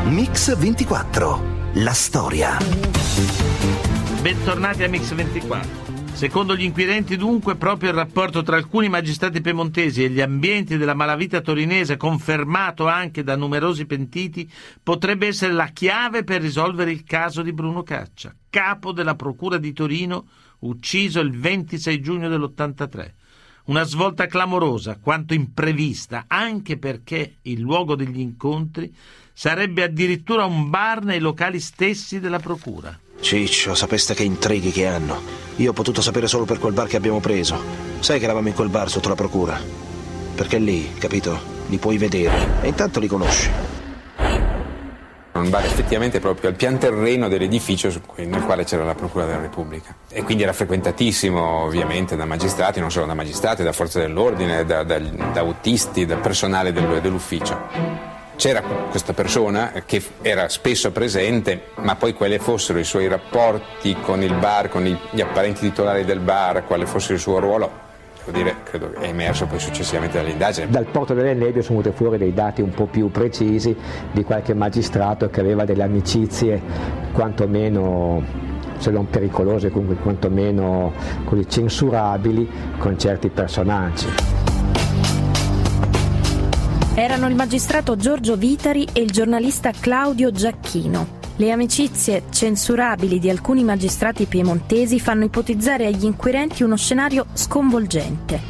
Mix 0.08 0.56
24, 0.56 1.40
la 1.74 1.92
storia. 1.92 2.56
Bentornati 4.22 4.82
a 4.82 4.88
Mix 4.88 5.14
24. 5.14 5.95
Secondo 6.16 6.56
gli 6.56 6.62
inquirenti 6.62 7.18
dunque 7.18 7.56
proprio 7.56 7.90
il 7.90 7.96
rapporto 7.96 8.42
tra 8.42 8.56
alcuni 8.56 8.88
magistrati 8.88 9.42
piemontesi 9.42 10.02
e 10.02 10.08
gli 10.08 10.22
ambienti 10.22 10.78
della 10.78 10.94
malavita 10.94 11.42
torinese, 11.42 11.98
confermato 11.98 12.88
anche 12.88 13.22
da 13.22 13.36
numerosi 13.36 13.84
pentiti, 13.84 14.50
potrebbe 14.82 15.26
essere 15.26 15.52
la 15.52 15.66
chiave 15.66 16.24
per 16.24 16.40
risolvere 16.40 16.90
il 16.90 17.04
caso 17.04 17.42
di 17.42 17.52
Bruno 17.52 17.82
Caccia, 17.82 18.34
capo 18.48 18.92
della 18.92 19.14
Procura 19.14 19.58
di 19.58 19.74
Torino, 19.74 20.26
ucciso 20.60 21.20
il 21.20 21.38
26 21.38 22.00
giugno 22.00 22.30
dell'83. 22.30 23.12
Una 23.64 23.82
svolta 23.82 24.26
clamorosa, 24.26 24.96
quanto 24.98 25.34
imprevista, 25.34 26.24
anche 26.28 26.78
perché 26.78 27.36
il 27.42 27.60
luogo 27.60 27.94
degli 27.94 28.20
incontri 28.20 28.90
sarebbe 29.34 29.82
addirittura 29.82 30.46
un 30.46 30.70
bar 30.70 31.04
nei 31.04 31.20
locali 31.20 31.60
stessi 31.60 32.20
della 32.20 32.38
Procura. 32.38 32.98
Ciccio, 33.20 33.74
sapeste 33.74 34.14
che 34.14 34.22
intrighi 34.22 34.70
che 34.70 34.86
hanno. 34.86 35.20
Io 35.56 35.70
ho 35.70 35.72
potuto 35.72 36.00
sapere 36.00 36.26
solo 36.26 36.44
per 36.44 36.58
quel 36.58 36.72
bar 36.72 36.86
che 36.86 36.96
abbiamo 36.96 37.20
preso. 37.20 37.58
Sai 38.00 38.18
che 38.18 38.24
eravamo 38.24 38.48
in 38.48 38.54
quel 38.54 38.68
bar 38.68 38.88
sotto 38.88 39.08
la 39.08 39.14
procura? 39.14 39.58
Perché 40.34 40.58
lì, 40.58 40.92
capito, 40.94 41.38
li 41.68 41.78
puoi 41.78 41.98
vedere 41.98 42.60
e 42.62 42.68
intanto 42.68 43.00
li 43.00 43.06
conosci. 43.06 43.50
Un 45.32 45.50
bar 45.50 45.64
effettivamente 45.64 46.18
proprio 46.18 46.50
al 46.50 46.56
pian 46.56 46.78
terreno 46.78 47.28
dell'edificio 47.28 47.92
nel 48.16 48.42
quale 48.42 48.64
c'era 48.64 48.84
la 48.84 48.94
Procura 48.94 49.26
della 49.26 49.40
Repubblica. 49.40 49.94
E 50.08 50.22
quindi 50.22 50.44
era 50.44 50.54
frequentatissimo 50.54 51.64
ovviamente 51.64 52.16
da 52.16 52.24
magistrati, 52.24 52.80
non 52.80 52.90
solo 52.90 53.06
da 53.06 53.14
magistrati, 53.14 53.62
da 53.62 53.72
forze 53.72 54.00
dell'ordine, 54.00 54.64
da, 54.64 54.82
da, 54.82 54.98
da 54.98 55.40
autisti, 55.40 56.06
da 56.06 56.16
personale 56.16 56.72
del, 56.72 57.00
dell'ufficio 57.02 58.15
c'era 58.36 58.62
questa 58.90 59.12
persona 59.12 59.72
che 59.84 60.02
era 60.22 60.48
spesso 60.48 60.92
presente, 60.92 61.68
ma 61.76 61.96
poi 61.96 62.12
quali 62.12 62.38
fossero 62.38 62.78
i 62.78 62.84
suoi 62.84 63.08
rapporti 63.08 63.96
con 64.00 64.22
il 64.22 64.34
bar, 64.34 64.68
con 64.68 64.84
gli 64.84 65.20
apparenti 65.20 65.60
titolari 65.60 66.04
del 66.04 66.20
bar, 66.20 66.64
quale 66.66 66.86
fosse 66.86 67.14
il 67.14 67.18
suo 67.18 67.38
ruolo, 67.38 67.84
dire, 68.30 68.56
credo 68.64 68.90
che 68.90 68.98
è 68.98 69.08
emerso 69.08 69.46
poi 69.46 69.58
successivamente 69.58 70.18
dall'indagine. 70.18 70.68
Dal 70.68 70.86
porto 70.86 71.14
delle 71.14 71.34
nebbie 71.34 71.62
sono 71.62 71.80
venuti 71.80 71.96
fuori 71.96 72.18
dei 72.18 72.32
dati 72.32 72.60
un 72.60 72.70
po' 72.70 72.86
più 72.86 73.10
precisi 73.10 73.74
di 74.12 74.24
qualche 74.24 74.54
magistrato 74.54 75.30
che 75.30 75.40
aveva 75.40 75.64
delle 75.64 75.82
amicizie 75.82 76.60
quantomeno 77.12 78.54
se 78.78 78.90
non 78.90 79.08
pericolose, 79.08 79.70
comunque 79.70 79.96
quantomeno 79.96 80.92
censurabili 81.48 82.48
con 82.78 82.98
certi 82.98 83.28
personaggi. 83.28 84.35
Erano 86.98 87.28
il 87.28 87.34
magistrato 87.34 87.94
Giorgio 87.94 88.36
Vitari 88.36 88.88
e 88.90 89.02
il 89.02 89.10
giornalista 89.10 89.70
Claudio 89.70 90.30
Giacchino. 90.30 91.18
Le 91.36 91.50
amicizie 91.50 92.22
censurabili 92.30 93.18
di 93.18 93.28
alcuni 93.28 93.64
magistrati 93.64 94.24
piemontesi 94.24 94.98
fanno 94.98 95.24
ipotizzare 95.24 95.84
agli 95.84 96.06
inquirenti 96.06 96.62
uno 96.62 96.74
scenario 96.74 97.26
sconvolgente. 97.34 98.40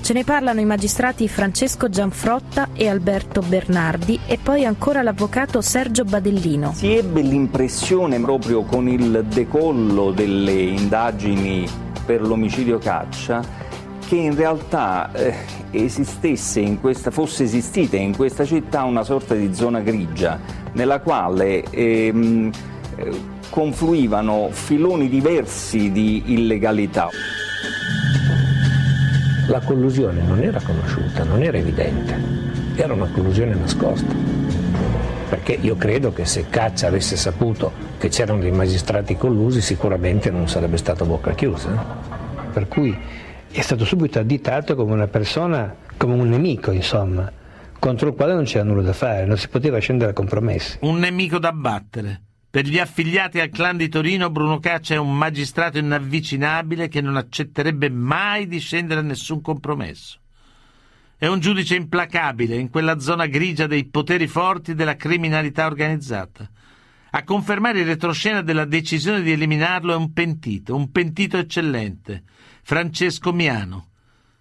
Ce 0.00 0.12
ne 0.12 0.22
parlano 0.22 0.60
i 0.60 0.64
magistrati 0.64 1.26
Francesco 1.26 1.88
Gianfrotta 1.88 2.68
e 2.72 2.86
Alberto 2.86 3.40
Bernardi 3.40 4.20
e 4.28 4.38
poi 4.40 4.64
ancora 4.64 5.02
l'avvocato 5.02 5.60
Sergio 5.60 6.04
Badellino. 6.04 6.74
Si 6.74 6.92
ebbe 6.92 7.20
l'impressione 7.22 8.20
proprio 8.20 8.62
con 8.62 8.86
il 8.86 9.24
decollo 9.28 10.12
delle 10.12 10.52
indagini 10.52 11.68
per 12.06 12.22
l'omicidio 12.22 12.78
Caccia 12.78 13.66
che 14.08 14.16
in 14.16 14.34
realtà 14.34 15.12
eh, 15.12 15.34
esistesse 15.70 16.60
in 16.60 16.80
questa, 16.80 17.10
fosse 17.10 17.42
esistita 17.42 17.98
in 17.98 18.16
questa 18.16 18.46
città 18.46 18.84
una 18.84 19.04
sorta 19.04 19.34
di 19.34 19.52
zona 19.52 19.80
grigia 19.80 20.40
nella 20.72 21.00
quale 21.00 21.62
ehm, 21.64 22.50
eh, 22.96 23.20
confluivano 23.50 24.48
filoni 24.50 25.10
diversi 25.10 25.92
di 25.92 26.32
illegalità. 26.32 27.10
La 29.48 29.60
collusione 29.60 30.22
non 30.22 30.40
era 30.40 30.58
conosciuta, 30.58 31.24
non 31.24 31.42
era 31.42 31.58
evidente, 31.58 32.18
era 32.76 32.94
una 32.94 33.10
collusione 33.12 33.54
nascosta. 33.54 34.14
Perché 35.28 35.58
io 35.60 35.76
credo 35.76 36.14
che 36.14 36.24
se 36.24 36.46
Caccia 36.48 36.86
avesse 36.86 37.16
saputo 37.16 37.72
che 37.98 38.08
c'erano 38.08 38.40
dei 38.40 38.52
magistrati 38.52 39.18
collusi 39.18 39.60
sicuramente 39.60 40.30
non 40.30 40.48
sarebbe 40.48 40.78
stato 40.78 41.04
bocca 41.04 41.34
chiusa. 41.34 42.16
Per 42.50 42.68
cui 42.68 42.96
è 43.50 43.60
stato 43.60 43.84
subito 43.84 44.18
additato 44.18 44.74
come 44.74 44.92
una 44.92 45.06
persona, 45.08 45.74
come 45.96 46.14
un 46.14 46.28
nemico, 46.28 46.70
insomma, 46.70 47.30
contro 47.78 48.08
il 48.08 48.14
quale 48.14 48.34
non 48.34 48.44
c'era 48.44 48.64
nulla 48.64 48.82
da 48.82 48.92
fare, 48.92 49.24
non 49.24 49.36
si 49.36 49.48
poteva 49.48 49.78
scendere 49.78 50.10
a 50.10 50.14
compromessi. 50.14 50.78
Un 50.82 50.98
nemico 50.98 51.38
da 51.38 51.52
battere. 51.52 52.22
Per 52.50 52.64
gli 52.64 52.78
affiliati 52.78 53.40
al 53.40 53.50
clan 53.50 53.76
di 53.76 53.88
Torino, 53.88 54.30
Bruno 54.30 54.58
Caccia 54.58 54.94
è 54.94 54.98
un 54.98 55.16
magistrato 55.16 55.78
inavvicinabile 55.78 56.88
che 56.88 57.00
non 57.00 57.16
accetterebbe 57.16 57.90
mai 57.90 58.46
di 58.46 58.58
scendere 58.58 59.00
a 59.00 59.02
nessun 59.02 59.42
compromesso. 59.42 60.18
È 61.16 61.26
un 61.26 61.40
giudice 61.40 61.74
implacabile 61.74 62.56
in 62.56 62.70
quella 62.70 63.00
zona 63.00 63.26
grigia 63.26 63.66
dei 63.66 63.86
poteri 63.86 64.26
forti 64.28 64.74
della 64.74 64.96
criminalità 64.96 65.66
organizzata. 65.66 66.48
A 67.10 67.24
confermare 67.24 67.80
il 67.80 67.86
retroscena 67.86 68.40
della 68.40 68.64
decisione 68.64 69.22
di 69.22 69.32
eliminarlo 69.32 69.92
è 69.92 69.96
un 69.96 70.12
pentito, 70.12 70.74
un 70.74 70.90
pentito 70.90 71.36
eccellente, 71.36 72.22
Francesco 72.68 73.32
Miano. 73.32 73.86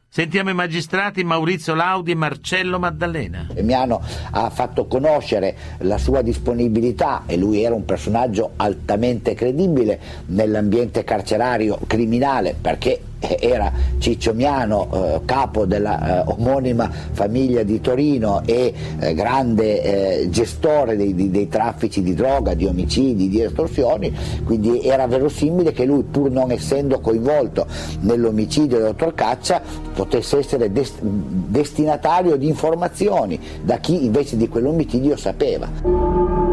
Sentiamo 0.09 0.49
i 0.49 0.53
magistrati 0.53 1.23
Maurizio 1.23 1.73
Laudi 1.73 2.11
e 2.11 2.15
Marcello 2.15 2.77
Maddalena. 2.77 3.47
Miano 3.61 4.01
ha 4.31 4.49
fatto 4.49 4.85
conoscere 4.85 5.55
la 5.77 5.97
sua 5.97 6.21
disponibilità 6.21 7.23
e 7.25 7.37
lui 7.37 7.63
era 7.63 7.73
un 7.73 7.85
personaggio 7.85 8.51
altamente 8.57 9.33
credibile 9.33 9.97
nell'ambiente 10.25 11.05
carcerario 11.05 11.79
criminale 11.87 12.53
perché 12.59 12.99
era 13.19 13.71
Ciccio 13.97 14.33
Miano, 14.33 14.89
eh, 14.91 15.21
capo 15.25 15.65
della 15.65 16.23
eh, 16.23 16.31
omonima 16.31 16.89
famiglia 17.11 17.63
di 17.63 17.81
Torino 17.81 18.41
e 18.45 18.73
eh, 18.99 19.13
grande 19.13 20.21
eh, 20.21 20.29
gestore 20.29 20.95
dei, 20.95 21.15
dei, 21.15 21.31
dei, 21.31 21.47
traffici 21.47 22.01
di 22.03 22.13
droga, 22.13 22.53
di 22.53 22.65
omicidi, 22.65 23.29
di 23.29 23.41
estorsioni, 23.41 24.13
quindi 24.45 24.81
era 24.81 25.07
verosimile 25.07 25.71
che 25.71 25.85
lui 25.85 26.03
pur 26.03 26.29
non 26.29 26.51
essendo 26.51 26.99
coinvolto 26.99 27.65
nell'omicidio 28.01 28.77
del 28.77 28.87
dottor 28.87 29.13
Caccia 29.13 29.61
potesse 29.93 30.37
essere 30.37 30.71
dest- 30.71 31.01
destinatario 31.01 32.35
di 32.35 32.47
informazioni 32.47 33.39
da 33.63 33.77
chi 33.77 34.05
invece 34.05 34.37
di 34.37 34.47
quell'omicidio 34.47 35.15
sapeva 35.17 36.46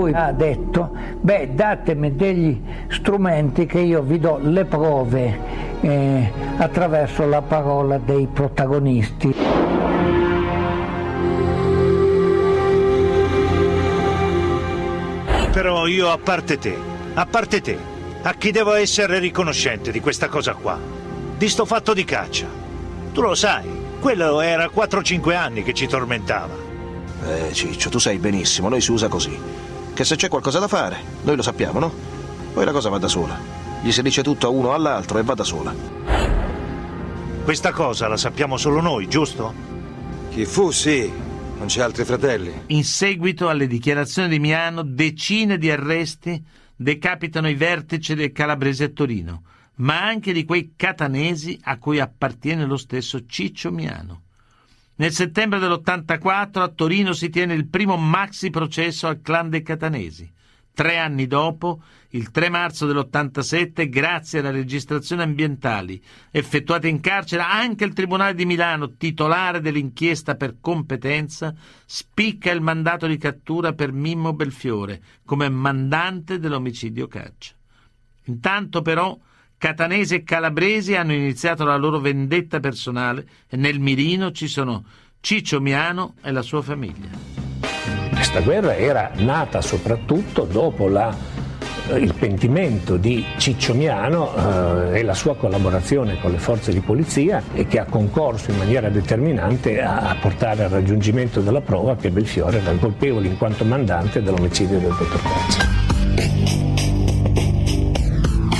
lui 0.00 0.12
ha 0.14 0.32
detto, 0.32 0.90
beh 1.20 1.50
datemi 1.52 2.16
degli 2.16 2.58
strumenti 2.88 3.66
che 3.66 3.80
io 3.80 4.00
vi 4.00 4.18
do 4.18 4.38
le 4.40 4.64
prove 4.64 5.38
eh, 5.82 6.32
attraverso 6.56 7.26
la 7.26 7.42
parola 7.42 7.98
dei 7.98 8.26
protagonisti. 8.32 9.34
Però 15.52 15.86
io 15.86 16.10
a 16.10 16.18
parte 16.18 16.58
te, 16.58 16.76
a 17.14 17.26
parte 17.26 17.60
te, 17.60 17.76
a 18.22 18.32
chi 18.34 18.50
devo 18.50 18.72
essere 18.74 19.18
riconoscente 19.18 19.90
di 19.90 20.00
questa 20.00 20.28
cosa 20.28 20.54
qua? 20.54 20.78
Di 21.36 21.48
sto 21.48 21.66
fatto 21.66 21.92
di 21.92 22.04
caccia. 22.04 22.46
Tu 23.12 23.20
lo 23.20 23.34
sai, 23.34 23.68
quello 24.00 24.40
era 24.40 24.70
4-5 24.72 25.34
anni 25.34 25.62
che 25.62 25.74
ci 25.74 25.86
tormentava. 25.86 26.68
Eh, 27.26 27.52
Ciccio, 27.52 27.90
tu 27.90 27.98
sai 27.98 28.16
benissimo, 28.16 28.70
noi 28.70 28.80
si 28.80 28.92
usa 28.92 29.08
così 29.08 29.68
che 30.00 30.06
se 30.06 30.16
c'è 30.16 30.28
qualcosa 30.28 30.58
da 30.58 30.66
fare, 30.66 30.96
noi 31.24 31.36
lo 31.36 31.42
sappiamo, 31.42 31.78
no? 31.78 31.92
Poi 32.54 32.64
la 32.64 32.72
cosa 32.72 32.88
va 32.88 32.96
da 32.96 33.06
sola. 33.06 33.38
Gli 33.82 33.92
si 33.92 34.00
dice 34.00 34.22
tutto 34.22 34.46
a 34.46 34.48
uno 34.48 34.68
o 34.68 34.72
all'altro 34.72 35.18
e 35.18 35.22
va 35.22 35.34
da 35.34 35.44
sola. 35.44 35.74
Questa 37.44 37.70
cosa 37.72 38.08
la 38.08 38.16
sappiamo 38.16 38.56
solo 38.56 38.80
noi, 38.80 39.08
giusto? 39.08 39.52
Chi 40.30 40.46
fu, 40.46 40.70
sì. 40.70 41.12
Non 41.58 41.66
c'è 41.66 41.82
altri 41.82 42.06
fratelli. 42.06 42.62
In 42.68 42.82
seguito 42.82 43.50
alle 43.50 43.66
dichiarazioni 43.66 44.30
di 44.30 44.38
Miano, 44.38 44.80
decine 44.80 45.58
di 45.58 45.70
arresti 45.70 46.42
decapitano 46.74 47.50
i 47.50 47.54
vertici 47.54 48.14
del 48.14 48.32
Calabrese 48.32 48.84
a 48.84 48.88
Torino, 48.88 49.42
ma 49.76 50.02
anche 50.02 50.32
di 50.32 50.46
quei 50.46 50.72
catanesi 50.76 51.60
a 51.64 51.76
cui 51.76 52.00
appartiene 52.00 52.64
lo 52.64 52.78
stesso 52.78 53.26
Ciccio 53.26 53.70
Miano. 53.70 54.22
Nel 55.00 55.12
settembre 55.12 55.58
dell'84 55.58 56.58
a 56.60 56.68
Torino 56.68 57.14
si 57.14 57.30
tiene 57.30 57.54
il 57.54 57.66
primo 57.66 57.96
maxi 57.96 58.50
processo 58.50 59.06
al 59.06 59.22
clan 59.22 59.48
dei 59.48 59.62
Catanesi. 59.62 60.30
Tre 60.74 60.98
anni 60.98 61.26
dopo, 61.26 61.80
il 62.10 62.30
3 62.30 62.50
marzo 62.50 62.84
dell'87, 62.84 63.88
grazie 63.88 64.40
alle 64.40 64.50
registrazioni 64.50 65.22
ambientali 65.22 66.02
effettuate 66.30 66.88
in 66.88 67.00
carcere, 67.00 67.40
anche 67.40 67.84
il 67.84 67.94
Tribunale 67.94 68.34
di 68.34 68.44
Milano, 68.44 68.96
titolare 68.98 69.62
dell'inchiesta 69.62 70.34
per 70.34 70.56
competenza, 70.60 71.54
spicca 71.86 72.50
il 72.50 72.60
mandato 72.60 73.06
di 73.06 73.16
cattura 73.16 73.72
per 73.72 73.92
Mimmo 73.92 74.34
Belfiore 74.34 75.00
come 75.24 75.48
mandante 75.48 76.38
dell'omicidio 76.38 77.08
Caccia. 77.08 77.54
Intanto 78.24 78.82
però 78.82 79.18
Catanesi 79.60 80.14
e 80.14 80.22
calabresi 80.22 80.94
hanno 80.94 81.12
iniziato 81.12 81.64
la 81.64 81.76
loro 81.76 81.98
vendetta 81.98 82.60
personale 82.60 83.26
e 83.46 83.58
nel 83.58 83.78
mirino 83.78 84.32
ci 84.32 84.48
sono 84.48 84.84
Ciccio 85.20 85.60
Miano 85.60 86.14
e 86.22 86.32
la 86.32 86.40
sua 86.40 86.62
famiglia. 86.62 87.10
Questa 88.10 88.40
guerra 88.40 88.74
era 88.74 89.10
nata 89.16 89.60
soprattutto 89.60 90.44
dopo 90.44 90.88
la 90.88 91.14
il 91.90 92.14
pentimento 92.14 92.96
di 92.96 93.22
Ciccio 93.36 93.74
Miano 93.74 94.92
eh, 94.92 95.00
e 95.00 95.02
la 95.02 95.12
sua 95.12 95.36
collaborazione 95.36 96.18
con 96.20 96.30
le 96.30 96.38
forze 96.38 96.72
di 96.72 96.80
polizia 96.80 97.42
e 97.52 97.66
che 97.66 97.80
ha 97.80 97.84
concorso 97.84 98.52
in 98.52 98.56
maniera 98.56 98.88
determinante 98.88 99.82
a, 99.82 100.16
portare 100.18 100.64
al 100.64 100.70
raggiungimento 100.70 101.42
della 101.42 101.60
prova 101.60 101.96
che 101.96 102.10
Belfiore 102.10 102.62
era 102.62 102.72
colpevole 102.76 103.26
in 103.26 103.36
quanto 103.36 103.66
mandante 103.66 104.22
dell'omicidio 104.22 104.78
del 104.78 104.96
dottor 104.96 105.20
Caccia. 105.22 106.69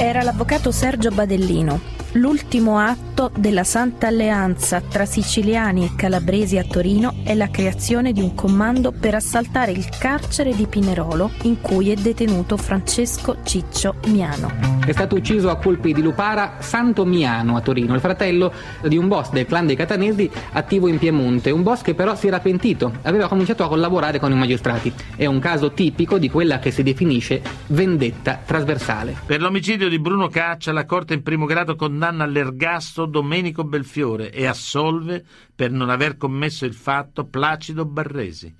Era 0.00 0.22
l'avvocato 0.22 0.72
Sergio 0.72 1.10
Badellino, 1.10 1.78
L'ultimo 2.12 2.78
atto 2.78 3.09
della 3.28 3.64
Santa 3.64 4.06
Alleanza 4.06 4.80
tra 4.80 5.04
siciliani 5.04 5.84
e 5.84 5.94
calabresi 5.94 6.56
a 6.56 6.64
Torino 6.64 7.16
è 7.22 7.34
la 7.34 7.50
creazione 7.50 8.12
di 8.12 8.22
un 8.22 8.34
comando 8.34 8.92
per 8.92 9.14
assaltare 9.14 9.72
il 9.72 9.86
carcere 9.98 10.54
di 10.54 10.66
Pinerolo 10.66 11.30
in 11.42 11.60
cui 11.60 11.90
è 11.90 11.94
detenuto 11.94 12.56
Francesco 12.56 13.36
Ciccio 13.42 13.96
Miano. 14.06 14.78
È 14.86 14.92
stato 14.92 15.16
ucciso 15.16 15.50
a 15.50 15.56
colpi 15.56 15.92
di 15.92 16.00
lupara 16.00 16.56
Santo 16.60 17.04
Miano 17.04 17.56
a 17.56 17.60
Torino, 17.60 17.94
il 17.94 18.00
fratello 18.00 18.52
di 18.86 18.96
un 18.96 19.08
boss 19.08 19.30
del 19.30 19.44
clan 19.44 19.66
dei 19.66 19.76
Catanesi 19.76 20.28
attivo 20.52 20.88
in 20.88 20.98
Piemonte, 20.98 21.50
un 21.50 21.62
boss 21.62 21.82
che 21.82 21.94
però 21.94 22.16
si 22.16 22.28
era 22.28 22.40
pentito, 22.40 22.90
aveva 23.02 23.28
cominciato 23.28 23.62
a 23.62 23.68
collaborare 23.68 24.18
con 24.18 24.32
i 24.32 24.36
magistrati. 24.36 24.92
È 25.14 25.26
un 25.26 25.38
caso 25.38 25.72
tipico 25.72 26.16
di 26.18 26.30
quella 26.30 26.58
che 26.58 26.70
si 26.70 26.82
definisce 26.82 27.42
vendetta 27.66 28.40
trasversale. 28.44 29.16
Per 29.26 29.40
l'omicidio 29.40 29.88
di 29.88 29.98
Bruno 29.98 30.28
Caccia 30.28 30.72
la 30.72 30.86
Corte 30.86 31.12
in 31.12 31.22
primo 31.22 31.44
grado 31.44 31.76
con 31.76 31.88
condanna 31.90 32.22
all'ergastolo 32.22 33.08
Domenico 33.10 33.64
Belfiore 33.64 34.30
e 34.30 34.46
assolve 34.46 35.22
per 35.54 35.70
non 35.70 35.90
aver 35.90 36.16
commesso 36.16 36.64
il 36.64 36.74
fatto 36.74 37.26
Placido 37.26 37.84
Barresi. 37.84 38.54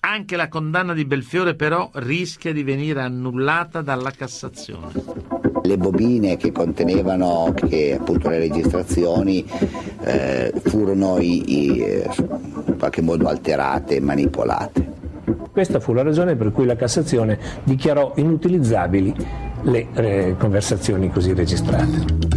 Anche 0.00 0.36
la 0.36 0.48
condanna 0.48 0.92
di 0.92 1.06
Belfiore 1.06 1.54
però 1.54 1.90
rischia 1.94 2.52
di 2.52 2.62
venire 2.62 3.00
annullata 3.00 3.80
dalla 3.80 4.10
Cassazione. 4.10 4.92
Le 5.62 5.78
bobine 5.78 6.36
che 6.36 6.52
contenevano 6.52 7.54
che, 7.54 7.96
appunto, 7.98 8.28
le 8.28 8.38
registrazioni 8.38 9.46
eh, 10.02 10.52
furono 10.62 11.18
i, 11.18 11.72
i, 11.72 11.80
eh, 11.80 12.10
in 12.66 12.76
qualche 12.78 13.00
modo 13.00 13.28
alterate 13.28 13.96
e 13.96 14.00
manipolate. 14.00 14.92
Questa 15.50 15.80
fu 15.80 15.94
la 15.94 16.02
ragione 16.02 16.36
per 16.36 16.52
cui 16.52 16.66
la 16.66 16.76
Cassazione 16.76 17.38
dichiarò 17.62 18.12
inutilizzabili 18.16 19.14
le 19.62 19.86
eh, 19.94 20.34
conversazioni 20.38 21.10
così 21.10 21.32
registrate. 21.32 22.33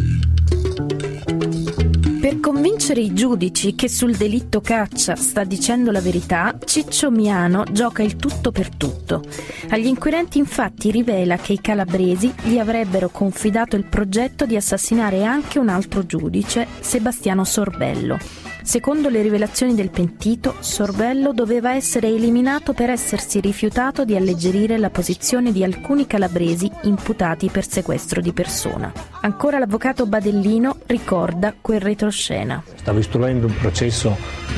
Convincere 2.57 3.01
i 3.01 3.13
giudici 3.13 3.75
che 3.75 3.87
sul 3.87 4.15
delitto 4.15 4.61
caccia 4.61 5.15
sta 5.15 5.43
dicendo 5.43 5.91
la 5.91 6.01
verità, 6.01 6.57
Ciccio 6.65 7.11
Miano 7.11 7.63
gioca 7.71 8.01
il 8.01 8.15
tutto 8.15 8.51
per 8.51 8.75
tutto. 8.75 9.23
Agli 9.69 9.85
inquirenti 9.85 10.39
infatti 10.39 10.89
rivela 10.89 11.37
che 11.37 11.53
i 11.53 11.61
calabresi 11.61 12.33
gli 12.41 12.57
avrebbero 12.57 13.09
confidato 13.09 13.75
il 13.75 13.83
progetto 13.83 14.47
di 14.47 14.55
assassinare 14.55 15.23
anche 15.23 15.59
un 15.59 15.69
altro 15.69 16.03
giudice, 16.07 16.65
Sebastiano 16.79 17.43
Sorbello. 17.43 18.46
Secondo 18.67 19.07
le 19.07 19.21
rivelazioni 19.21 19.75
del 19.75 19.91
pentito, 19.91 20.55
Sorbello 20.59 21.31
doveva 21.31 21.73
essere 21.73 22.09
eliminato 22.09 22.73
per 22.73 22.89
essersi 22.89 23.39
rifiutato 23.39 24.03
di 24.03 24.13
alleggerire 24.17 24.77
la 24.77 24.89
posizione 24.89 25.53
di 25.53 25.63
alcuni 25.63 26.05
calabresi 26.05 26.69
imputati 26.81 27.47
per 27.47 27.65
sequestro 27.65 28.19
di 28.19 28.33
persona. 28.33 28.91
Ancora 29.21 29.57
l'avvocato 29.57 30.05
Badellino 30.05 30.79
ricorda 30.87 31.55
quel 31.59 31.79
retroscena. 31.79 32.61
Stavo 32.75 32.99
istruendo 32.99 33.47
un 33.47 33.55
processo 33.57 34.17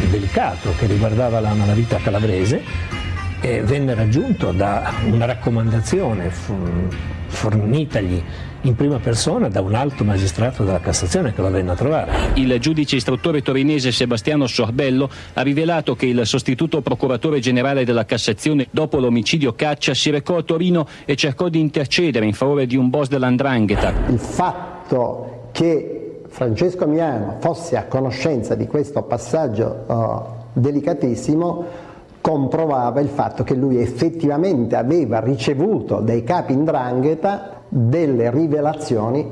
delicato 0.09 0.71
che 0.79 0.87
riguardava 0.87 1.39
la 1.39 1.53
malavita 1.53 1.97
calabrese 1.97 2.63
e 3.41 3.61
venne 3.61 3.93
raggiunto 3.93 4.51
da 4.51 4.91
una 5.05 5.25
raccomandazione 5.25 6.31
fornitagli 7.27 8.23
in 8.61 8.75
prima 8.75 8.97
persona 8.99 9.47
da 9.47 9.61
un 9.61 9.73
alto 9.73 10.03
magistrato 10.03 10.63
della 10.63 10.79
Cassazione 10.79 11.33
che 11.33 11.41
lo 11.41 11.49
venne 11.49 11.71
a 11.71 11.75
trovare. 11.75 12.11
Il 12.33 12.59
giudice 12.59 12.97
istruttore 12.97 13.41
torinese 13.41 13.91
Sebastiano 13.91 14.47
Sorbello 14.47 15.09
ha 15.33 15.41
rivelato 15.41 15.95
che 15.95 16.07
il 16.07 16.25
sostituto 16.25 16.81
procuratore 16.81 17.39
generale 17.39 17.85
della 17.85 18.05
Cassazione, 18.05 18.67
dopo 18.71 18.99
l'omicidio 18.99 19.53
Caccia, 19.53 19.93
si 19.93 20.09
recò 20.09 20.37
a 20.37 20.43
Torino 20.43 20.87
e 21.05 21.15
cercò 21.15 21.47
di 21.47 21.59
intercedere 21.59 22.25
in 22.25 22.33
favore 22.33 22.65
di 22.65 22.75
un 22.75 22.89
boss 22.89 23.07
dell'Andrangheta. 23.07 23.93
Il 24.07 24.19
fatto 24.19 25.49
che 25.51 26.21
Francesco 26.27 26.85
Miano 26.85 27.37
fosse 27.39 27.77
a 27.77 27.85
conoscenza 27.85 28.55
di 28.55 28.67
questo 28.67 29.03
passaggio 29.03 29.85
uh, 29.87 30.59
delicatissimo 30.59 31.87
comprovava 32.21 32.99
il 32.99 33.07
fatto 33.07 33.43
che 33.43 33.55
lui 33.55 33.81
effettivamente 33.81 34.75
aveva 34.75 35.19
ricevuto 35.21 36.01
dai 36.01 36.23
capi 36.23 36.51
Indrangheta 36.53 37.58
delle 37.69 38.29
rivelazioni 38.31 39.25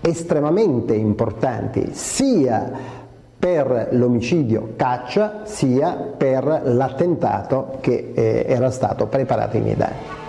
estremamente 0.00 0.94
importanti 0.94 1.90
sia 1.92 2.70
per 3.38 3.88
l'omicidio 3.92 4.74
Caccia 4.76 5.42
sia 5.44 5.94
per 5.94 6.62
l'attentato 6.64 7.78
che 7.80 8.12
eh, 8.14 8.44
era 8.46 8.70
stato 8.70 9.06
preparato 9.06 9.56
in 9.56 9.66
Italia. 9.66 10.20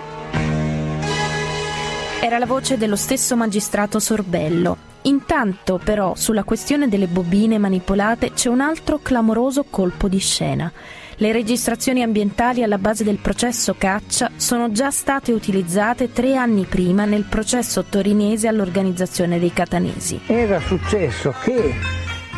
Era 2.21 2.37
la 2.37 2.45
voce 2.45 2.77
dello 2.77 2.95
stesso 2.95 3.35
magistrato 3.35 3.99
Sorbello. 3.99 4.77
Intanto 5.03 5.79
però 5.83 6.15
sulla 6.15 6.43
questione 6.43 6.87
delle 6.87 7.07
bobine 7.07 7.57
manipolate 7.57 8.31
c'è 8.31 8.47
un 8.47 8.61
altro 8.61 8.99
clamoroso 9.01 9.65
colpo 9.69 10.07
di 10.07 10.19
scena. 10.19 10.71
Le 11.17 11.31
registrazioni 11.31 12.01
ambientali 12.01 12.63
alla 12.63 12.79
base 12.79 13.03
del 13.03 13.17
processo 13.17 13.75
Caccia 13.77 14.31
sono 14.35 14.71
già 14.71 14.89
state 14.89 15.31
utilizzate 15.31 16.11
tre 16.11 16.35
anni 16.35 16.65
prima 16.65 17.05
nel 17.05 17.25
processo 17.25 17.83
torinese 17.83 18.47
all'organizzazione 18.47 19.39
dei 19.39 19.53
catanesi. 19.53 20.19
Era 20.25 20.59
successo 20.59 21.33
che 21.43 21.75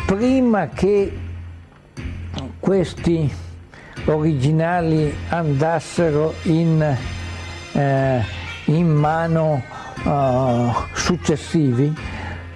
prima 0.04 0.68
che 0.68 1.10
questi 2.60 3.32
originali 4.04 5.12
andassero 5.30 6.34
in, 6.42 6.96
eh, 7.72 8.22
in 8.66 8.88
mano 8.88 9.62
uh, 10.04 10.72
successivi, 10.92 11.92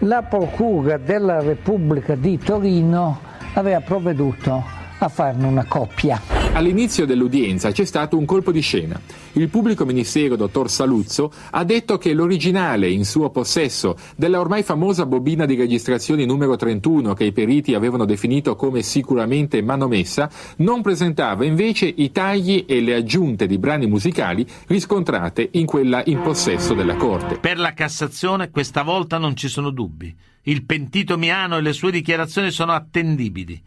la 0.01 0.23
Procura 0.23 0.99
della 0.99 1.41
Repubblica 1.41 2.15
di 2.15 2.39
Torino 2.39 3.21
aveva 3.55 3.81
provveduto 3.81 4.79
a 5.05 5.09
farne 5.09 5.47
una 5.47 5.65
coppia. 5.65 6.21
All'inizio 6.53 7.07
dell'udienza 7.07 7.71
c'è 7.71 7.85
stato 7.85 8.17
un 8.17 8.25
colpo 8.25 8.53
di 8.53 8.61
scena. 8.61 9.01
Il 9.33 9.49
pubblico 9.49 9.85
ministero, 9.85 10.37
dottor 10.37 10.69
Saluzzo, 10.69 11.33
ha 11.51 11.65
detto 11.65 11.97
che 11.97 12.13
l'originale 12.13 12.91
in 12.91 13.05
suo 13.05 13.31
possesso 13.31 13.97
della 14.17 14.41
ormai 14.41 14.63
famosa 14.63 15.07
bobina 15.07 15.47
di 15.47 15.55
registrazioni 15.55 16.27
numero 16.27 16.57
31 16.57 17.15
che 17.15 17.25
i 17.25 17.33
periti 17.33 17.75
avevano 17.75 18.05
definito 18.05 18.57
come 18.57 18.83
sicuramente 18.83 19.63
manomessa, 19.63 20.29
non 20.57 20.83
presentava 20.83 21.45
invece 21.45 21.87
i 21.87 22.11
tagli 22.11 22.65
e 22.67 22.81
le 22.81 22.95
aggiunte 22.95 23.47
di 23.47 23.59
brani 23.59 23.87
musicali 23.87 24.47
riscontrate 24.67 25.49
in 25.53 25.67
quella 25.67 26.03
in 26.07 26.21
possesso 26.21 26.75
della 26.75 26.97
Corte. 26.97 27.39
Per 27.39 27.59
la 27.59 27.73
Cassazione 27.73 28.51
questa 28.51 28.83
volta 28.83 29.19
non 29.19 29.37
ci 29.37 29.49
sono 29.49 29.71
dubbi. 29.71 30.15
Il 30.43 30.65
pentito 30.65 31.17
Miano 31.17 31.57
e 31.57 31.61
le 31.61 31.73
sue 31.73 31.91
dichiarazioni 31.91 32.51
sono 32.51 32.73
attendibili. 32.73 33.63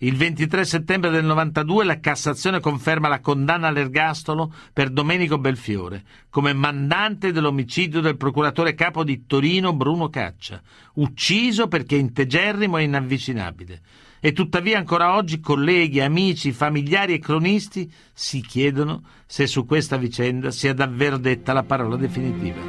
Il 0.00 0.14
23 0.14 0.64
settembre 0.64 1.10
del 1.10 1.24
92 1.24 1.84
la 1.84 1.98
Cassazione 1.98 2.60
conferma 2.60 3.08
la 3.08 3.18
condanna 3.18 3.66
all'ergastolo 3.66 4.52
per 4.72 4.90
Domenico 4.90 5.38
Belfiore 5.38 6.04
come 6.30 6.52
mandante 6.52 7.32
dell'omicidio 7.32 8.00
del 8.00 8.16
procuratore 8.16 8.74
capo 8.74 9.02
di 9.02 9.26
Torino 9.26 9.72
Bruno 9.72 10.08
Caccia, 10.08 10.62
ucciso 10.94 11.66
perché 11.66 11.96
integerrimo 11.96 12.78
e 12.78 12.84
inavvicinabile. 12.84 13.80
E 14.20 14.32
tuttavia 14.32 14.78
ancora 14.78 15.16
oggi 15.16 15.40
colleghi, 15.40 16.00
amici, 16.00 16.52
familiari 16.52 17.14
e 17.14 17.18
cronisti 17.18 17.92
si 18.12 18.40
chiedono 18.40 19.02
se 19.26 19.48
su 19.48 19.66
questa 19.66 19.96
vicenda 19.96 20.52
sia 20.52 20.74
davvero 20.74 21.18
detta 21.18 21.52
la 21.52 21.64
parola 21.64 21.96
definitiva. 21.96 22.60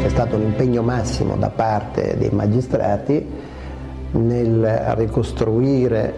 C'è 0.00 0.08
stato 0.08 0.34
un 0.34 0.42
impegno 0.42 0.82
massimo 0.82 1.36
da 1.36 1.50
parte 1.50 2.16
dei 2.16 2.30
magistrati 2.30 3.49
nel 4.12 4.94
ricostruire 4.96 6.14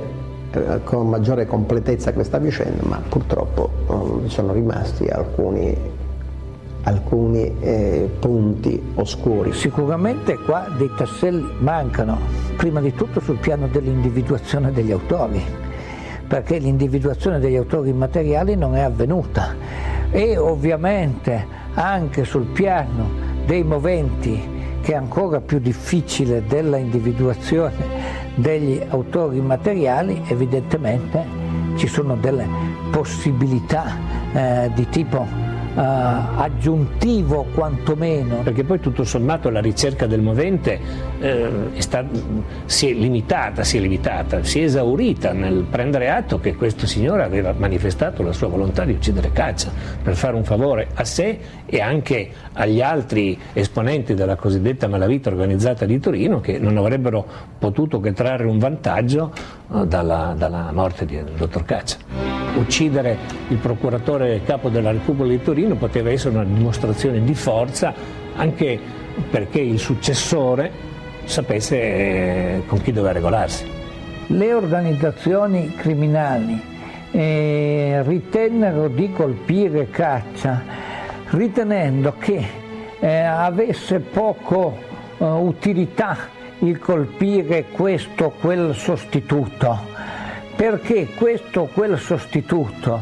eh, 0.53 0.81
con 0.85 1.09
maggiore 1.09 1.47
completezza 1.47 2.13
questa 2.13 2.39
vicenda, 2.39 2.83
ma 2.87 3.01
purtroppo 3.09 3.71
um, 3.87 4.27
sono 4.29 4.53
rimasti 4.53 5.07
alcuni, 5.07 5.77
alcuni 6.83 7.55
eh, 7.61 8.11
punti 8.19 8.93
oscuri. 8.95 9.53
Sicuramente 9.53 10.37
qua 10.39 10.67
dei 10.77 10.91
tasselli 10.97 11.47
mancano, 11.59 12.19
prima 12.57 12.81
di 12.81 12.95
tutto 12.95 13.21
sul 13.21 13.39
piano 13.39 13.67
dell'individuazione 13.69 14.73
degli 14.73 14.93
autori, 14.93 15.43
perché 16.27 16.59
l'individuazione 16.59 17.39
degli 17.39 17.57
autori 17.57 17.91
immateriali 17.91 18.55
non 18.55 18.75
è 18.77 18.81
avvenuta 18.81 19.55
e 20.11 20.37
ovviamente 20.37 21.47
anche 21.75 22.25
sul 22.25 22.45
piano 22.45 23.09
dei 23.47 23.65
moventi 23.65 24.61
che 24.83 24.93
è 24.93 24.97
ancora 24.97 25.41
più 25.41 25.59
difficile 25.59 26.45
della 26.47 26.77
individuazione 26.77 27.73
degli 28.35 28.81
autori 28.89 29.41
materiali, 29.41 30.23
evidentemente 30.27 31.25
ci 31.77 31.87
sono 31.87 32.17
delle 32.17 32.47
possibilità 32.91 33.97
eh, 34.33 34.71
di 34.75 34.89
tipo 34.89 35.52
aggiuntivo 35.75 37.47
quantomeno. 37.55 38.37
Perché 38.43 38.65
poi 38.65 38.81
tutto 38.81 39.05
sommato 39.05 39.51
la 39.51 39.61
ricerca 39.61 40.07
del 40.07 40.21
movente 40.21 40.79
eh, 41.19 41.73
è 41.75 41.81
sta, 41.81 42.05
si 42.65 42.91
è 42.91 42.93
limitata, 42.93 43.65
si 43.65 43.79
è 43.79 43.81
limitata, 43.81 44.43
si 44.43 44.61
è 44.61 44.65
esaurita 44.65 45.33
nel 45.33 45.65
prendere 45.69 46.11
atto 46.11 46.41
che 46.41 46.55
questo 46.55 46.87
signore 46.87 47.23
aveva 47.23 47.55
manifestato 47.57 48.23
la 48.23 48.33
sua 48.33 48.49
volontà 48.49 48.85
di 48.85 48.93
uccidere 48.93 49.33
Caccia 49.33 49.71
per 50.03 50.17
fare 50.17 50.37
un 50.37 50.45
favore 50.45 50.89
a 50.95 51.05
sé 51.05 51.39
e 51.67 51.81
anche 51.81 52.31
agli 52.53 52.81
altri 52.81 53.39
esponenti 53.53 54.15
della 54.15 54.37
cosiddetta 54.37 54.89
malavita 54.89 55.31
organizzata 55.31 55.85
di 55.87 55.99
Torino 55.99 56.41
che 56.41 56.59
non 56.59 56.77
avrebbero 56.77 57.25
potuto 57.59 58.01
che 58.01 58.13
trarre 58.13 58.45
un 58.45 58.59
vantaggio 58.59 59.33
eh, 59.73 59.87
dalla, 59.87 60.35
dalla 60.37 60.71
morte 60.73 61.07
del 61.07 61.33
dottor 61.37 61.65
Caccia 61.65 62.33
uccidere 62.55 63.17
il 63.49 63.57
procuratore 63.57 64.43
capo 64.45 64.69
della 64.69 64.91
Repubblica 64.91 65.31
di 65.31 65.43
Torino 65.43 65.62
poteva 65.77 66.11
essere 66.11 66.35
una 66.35 66.45
dimostrazione 66.45 67.23
di 67.23 67.35
forza 67.35 67.95
anche 68.35 68.79
perché 69.31 69.61
il 69.61 69.79
successore 69.79 70.71
sapesse 71.25 71.77
eh, 71.77 72.63
con 72.67 72.81
chi 72.81 72.93
doveva 72.93 73.13
regolarsi. 73.13 73.67
Le 74.27 74.55
organizzazioni 74.55 75.75
criminali 75.75 76.61
eh, 77.11 78.03
ritennero 78.05 78.89
di 78.89 79.13
colpire 79.13 79.91
Caccia 79.91 80.63
ritenendo 81.31 82.15
che 82.19 82.45
eh, 82.99 83.17
avesse 83.21 84.01
poco 84.01 84.77
eh, 85.19 85.25
utilità 85.25 86.17
il 86.61 86.79
colpire 86.79 87.67
questo 87.71 88.27
o 88.27 88.31
quel 88.31 88.75
sostituto 88.75 89.91
perché 90.55 91.09
questo 91.17 91.63
o 91.63 91.67
quel 91.67 91.99
sostituto 91.99 93.01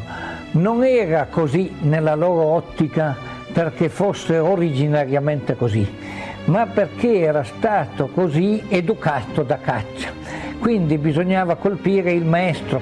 non 0.52 0.84
era 0.84 1.26
così 1.26 1.72
nella 1.80 2.14
loro 2.14 2.42
ottica 2.42 3.16
perché 3.52 3.88
fosse 3.88 4.38
originariamente 4.38 5.56
così, 5.56 5.86
ma 6.46 6.66
perché 6.66 7.20
era 7.20 7.42
stato 7.42 8.08
così 8.08 8.62
educato 8.68 9.42
da 9.42 9.58
caccia. 9.58 10.10
Quindi 10.58 10.98
bisognava 10.98 11.56
colpire 11.56 12.12
il 12.12 12.24
maestro. 12.24 12.80